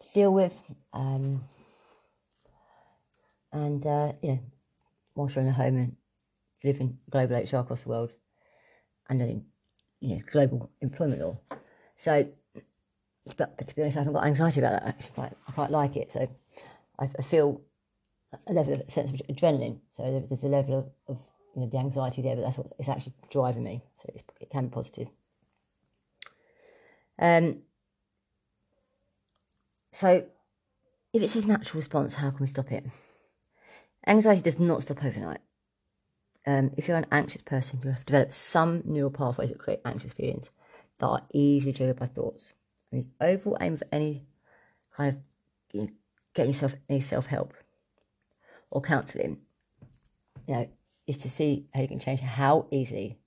to 0.00 0.08
deal 0.12 0.32
with. 0.32 0.52
Um, 0.92 1.42
and 3.52 3.86
uh, 3.86 4.12
you 4.22 4.32
know, 4.32 4.38
whilst 5.14 5.36
running 5.36 5.50
a 5.50 5.54
home 5.54 5.76
and 5.76 5.96
delivering 6.60 6.98
global 7.10 7.36
HR 7.36 7.56
across 7.58 7.82
the 7.82 7.88
world, 7.88 8.12
and 9.08 9.20
then 9.20 9.44
you 10.00 10.16
know 10.16 10.22
global 10.30 10.70
employment 10.80 11.20
law. 11.20 11.38
So, 11.96 12.26
but, 13.36 13.56
but 13.56 13.68
to 13.68 13.74
be 13.74 13.82
honest, 13.82 13.96
I 13.96 14.00
haven't 14.00 14.14
got 14.14 14.24
anxiety 14.24 14.60
about 14.60 14.72
that. 14.72 14.88
Actually, 14.88 15.12
quite, 15.14 15.32
I 15.48 15.52
quite 15.52 15.70
like 15.70 15.96
it. 15.96 16.12
So, 16.12 16.28
I, 16.98 17.08
I 17.18 17.22
feel 17.22 17.60
a 18.46 18.52
level 18.52 18.74
of 18.74 18.90
sense 18.90 19.10
of 19.10 19.16
adrenaline. 19.28 19.78
So 19.96 20.24
there's 20.28 20.42
a 20.42 20.46
level 20.46 20.78
of, 20.78 20.90
of 21.08 21.22
you 21.54 21.62
know 21.62 21.68
the 21.68 21.78
anxiety 21.78 22.22
there, 22.22 22.34
but 22.36 22.42
that's 22.42 22.58
what 22.58 22.72
it's 22.78 22.88
actually 22.88 23.14
driving 23.30 23.64
me. 23.64 23.82
So 23.98 24.10
it 24.40 24.50
can 24.50 24.66
be 24.66 24.70
positive. 24.70 25.08
Um, 27.18 27.58
so, 29.92 30.24
if 31.12 31.22
it's 31.22 31.36
a 31.36 31.46
natural 31.46 31.78
response, 31.78 32.14
how 32.14 32.30
can 32.30 32.40
we 32.40 32.46
stop 32.46 32.72
it? 32.72 32.86
Anxiety 34.06 34.42
does 34.42 34.58
not 34.58 34.82
stop 34.82 35.04
overnight. 35.04 35.40
Um, 36.46 36.72
if 36.76 36.88
you're 36.88 36.96
an 36.96 37.06
anxious 37.12 37.42
person, 37.42 37.80
you 37.84 37.90
have 37.90 38.04
developed 38.04 38.32
some 38.32 38.82
neural 38.84 39.10
pathways 39.10 39.50
that 39.50 39.58
create 39.58 39.80
anxious 39.84 40.12
feelings 40.12 40.50
that 40.98 41.06
are 41.06 41.22
easily 41.32 41.72
triggered 41.72 41.98
by 41.98 42.06
thoughts. 42.06 42.52
And 42.90 43.06
the 43.18 43.26
overall 43.26 43.58
aim 43.60 43.74
of 43.74 43.82
any 43.92 44.26
kind 44.96 45.14
of 45.14 45.20
you 45.72 45.82
know, 45.82 45.88
getting 46.34 46.52
yourself 46.52 46.74
any 46.88 47.00
self 47.00 47.26
help 47.26 47.54
or 48.70 48.80
counselling, 48.80 49.40
you 50.48 50.54
know, 50.54 50.68
is 51.06 51.18
to 51.18 51.30
see 51.30 51.66
how 51.74 51.80
you 51.80 51.88
can 51.88 52.00
change 52.00 52.20
how 52.20 52.66
easily 52.70 53.18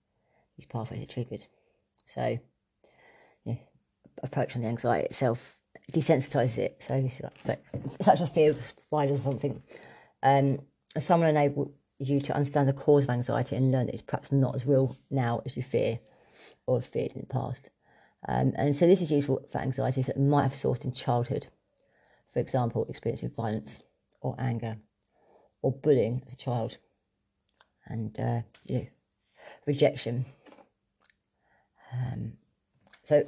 these 0.58 0.66
pathways 0.66 1.02
are 1.02 1.06
triggered. 1.06 1.46
So, 2.06 2.38
you 3.46 3.58
approach 4.24 4.56
on 4.56 4.62
the 4.62 4.68
anxiety 4.68 5.06
itself 5.06 5.56
desensitizes 5.92 6.58
it. 6.58 6.78
So 6.80 6.96
it's 6.96 8.06
such 8.06 8.22
a 8.22 8.28
fear 8.28 8.50
of 8.50 8.64
spiders 8.64 9.22
or 9.22 9.24
something. 9.24 9.62
Um, 10.26 10.60
someone 10.98 11.30
enable 11.30 11.72
you 12.00 12.20
to 12.20 12.34
understand 12.34 12.68
the 12.68 12.74
cause 12.74 13.04
of 13.04 13.12
anxiety 13.12 13.56
and 13.56 13.72
learn 13.72 13.86
that 13.86 13.94
it's 13.94 14.02
perhaps 14.02 14.32
not 14.32 14.56
as 14.56 14.66
real 14.66 14.98
now 15.12 15.44
as 15.46 15.56
you 15.56 15.62
fear 15.62 16.00
or 16.66 16.80
have 16.80 16.90
feared 16.90 17.12
in 17.12 17.22
the 17.22 17.28
past. 17.28 17.70
Um, 18.28 18.54
and 18.56 18.76
so 18.76 18.88
this 18.88 19.02
is 19.02 19.12
useful 19.12 19.46
for 19.52 19.60
anxiety 19.60 20.02
that 20.02 20.20
might 20.20 20.42
have 20.42 20.54
sourced 20.54 20.84
in 20.84 20.94
childhood. 20.94 21.48
For 22.34 22.40
example, 22.40 22.88
experiencing 22.90 23.30
violence 23.30 23.82
or 24.20 24.36
anger 24.40 24.78
or 25.62 25.72
bullying 25.72 26.24
as 26.26 26.34
a 26.34 26.38
child 26.38 26.80
and 27.86 28.20
uh, 28.20 28.42
you 28.66 28.80
know, 28.80 28.88
rejection. 29.68 30.26
Um, 31.94 32.34
so 33.04 33.28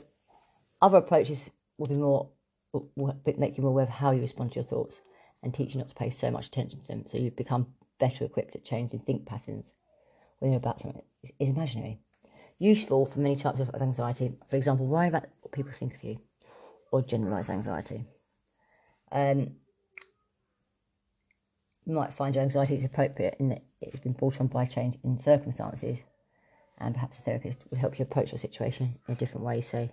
other 0.82 0.98
approaches 0.98 1.52
will 1.78 1.88
be 1.88 1.96
more 1.96 2.30
will 2.74 3.22
make 3.38 3.58
you 3.58 3.62
more 3.62 3.72
aware 3.72 3.86
of 3.86 3.90
how 3.90 4.12
you 4.12 4.22
respond 4.22 4.52
to 4.52 4.56
your 4.56 4.66
thoughts 4.66 5.00
and 5.44 5.54
teach 5.54 5.74
you 5.74 5.80
not 5.80 5.90
to 5.90 5.96
pay 5.96 6.10
so 6.10 6.32
much 6.32 6.48
attention 6.48 6.80
to 6.80 6.88
them 6.88 7.06
so 7.08 7.18
you 7.18 7.32
become 7.32 7.68
better 8.00 8.26
equipped 8.26 8.56
at 8.56 8.64
changing 8.64 9.00
think 9.00 9.26
patterns 9.26 9.74
when 10.40 10.52
you're 10.52 10.60
about 10.60 10.82
something 10.82 11.02
is 11.40 11.50
imaginary. 11.50 12.00
Useful 12.60 13.06
for 13.06 13.20
many 13.20 13.36
types 13.36 13.60
of 13.60 13.70
anxiety, 13.82 14.34
for 14.48 14.56
example, 14.56 14.88
worrying 14.88 15.10
about 15.10 15.26
what 15.42 15.52
people 15.52 15.72
think 15.72 15.96
of 15.96 16.04
you 16.04 16.20
or 16.92 17.02
generalised 17.02 17.50
anxiety. 17.50 18.06
Um, 19.12 19.56
you 21.86 21.94
might 21.94 22.14
find 22.14 22.36
your 22.36 22.44
anxiety 22.44 22.76
is 22.76 22.86
appropriate 22.86 23.36
in 23.40 23.50
that 23.50 23.64
it's 23.80 24.00
been 24.00 24.14
brought 24.14 24.42
on 24.42 24.48
by 24.48 24.66
change 24.66 24.98
in 25.04 25.20
circumstances, 25.20 26.04
and 26.80 26.94
perhaps 26.96 27.20
a 27.20 27.22
therapist 27.22 27.64
will 27.70 27.78
help 27.78 27.98
you 27.98 28.04
approach 28.04 28.32
your 28.32 28.40
situation 28.40 28.96
in 29.08 29.14
a 29.14 29.18
different 29.18 29.46
way. 29.46 29.62
So 29.62 29.90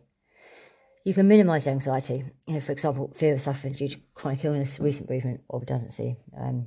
you 1.05 1.12
can 1.12 1.29
minimise 1.29 1.67
anxiety. 1.67 2.25
You 2.47 2.55
know, 2.55 2.61
for 2.61 2.73
example, 2.73 3.12
fear 3.14 3.35
of 3.35 3.40
suffering 3.40 3.75
due 3.75 3.88
to 3.88 3.99
chronic 4.14 4.45
illness, 4.45 4.81
recent 4.81 5.07
bereavement, 5.07 5.43
or 5.49 5.61
redundancy. 5.61 6.17
Um, 6.37 6.67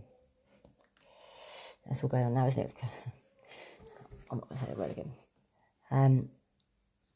that's 1.86 2.04
all 2.04 2.10
going 2.10 2.26
on 2.26 2.36
now, 2.36 2.48
isn't 2.48 2.64
it? 2.64 2.72
I'm 4.32 4.38
not 4.38 4.50
going 4.50 4.58
to 4.60 4.64
say 4.64 4.70
that 4.70 4.78
word 4.78 4.92
again. 4.92 5.12
Um, 5.90 6.30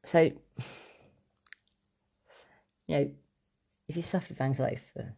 so, 0.03 0.19
you 2.87 2.95
know, 2.95 3.11
if 3.87 3.95
you 3.95 4.01
suffered 4.01 4.29
with 4.29 4.41
anxiety 4.41 4.79
for 4.93 5.13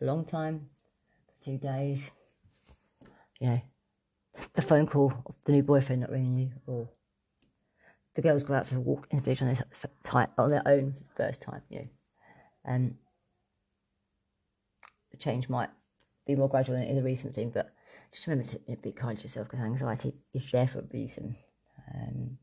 a 0.00 0.04
long 0.04 0.24
time, 0.24 0.68
for 1.26 1.44
two 1.44 1.58
days, 1.58 2.12
you 3.40 3.48
know, 3.48 3.60
the 4.52 4.62
phone 4.62 4.86
call 4.86 5.12
of 5.26 5.34
the 5.44 5.52
new 5.52 5.62
boyfriend 5.62 6.02
not 6.02 6.10
ringing 6.10 6.38
you, 6.38 6.50
or 6.66 6.88
the 8.14 8.22
girls 8.22 8.42
go 8.42 8.54
out 8.54 8.66
for 8.66 8.76
a 8.76 8.80
walk 8.80 9.06
in 9.10 9.18
the 9.18 9.22
village 9.22 9.42
on 9.42 9.48
their, 9.48 10.28
on 10.38 10.50
their 10.50 10.62
own 10.66 10.92
for 10.92 10.98
the 11.00 11.24
first 11.24 11.40
time, 11.40 11.62
you 11.68 11.78
know. 11.80 11.88
Um, 12.64 12.94
the 15.10 15.16
change 15.16 15.48
might 15.48 15.70
be 16.26 16.36
more 16.36 16.48
gradual 16.48 16.76
in 16.76 16.96
the 16.96 17.02
recent 17.02 17.34
thing, 17.34 17.50
but 17.50 17.72
just 18.12 18.26
remember 18.26 18.50
to 18.50 18.76
be 18.82 18.92
kind 18.92 19.18
to 19.18 19.24
yourself 19.24 19.48
because 19.48 19.60
anxiety 19.60 20.14
is 20.34 20.50
there 20.50 20.66
for 20.66 20.80
a 20.80 20.84
reason. 20.92 21.36
Um, 21.94 22.38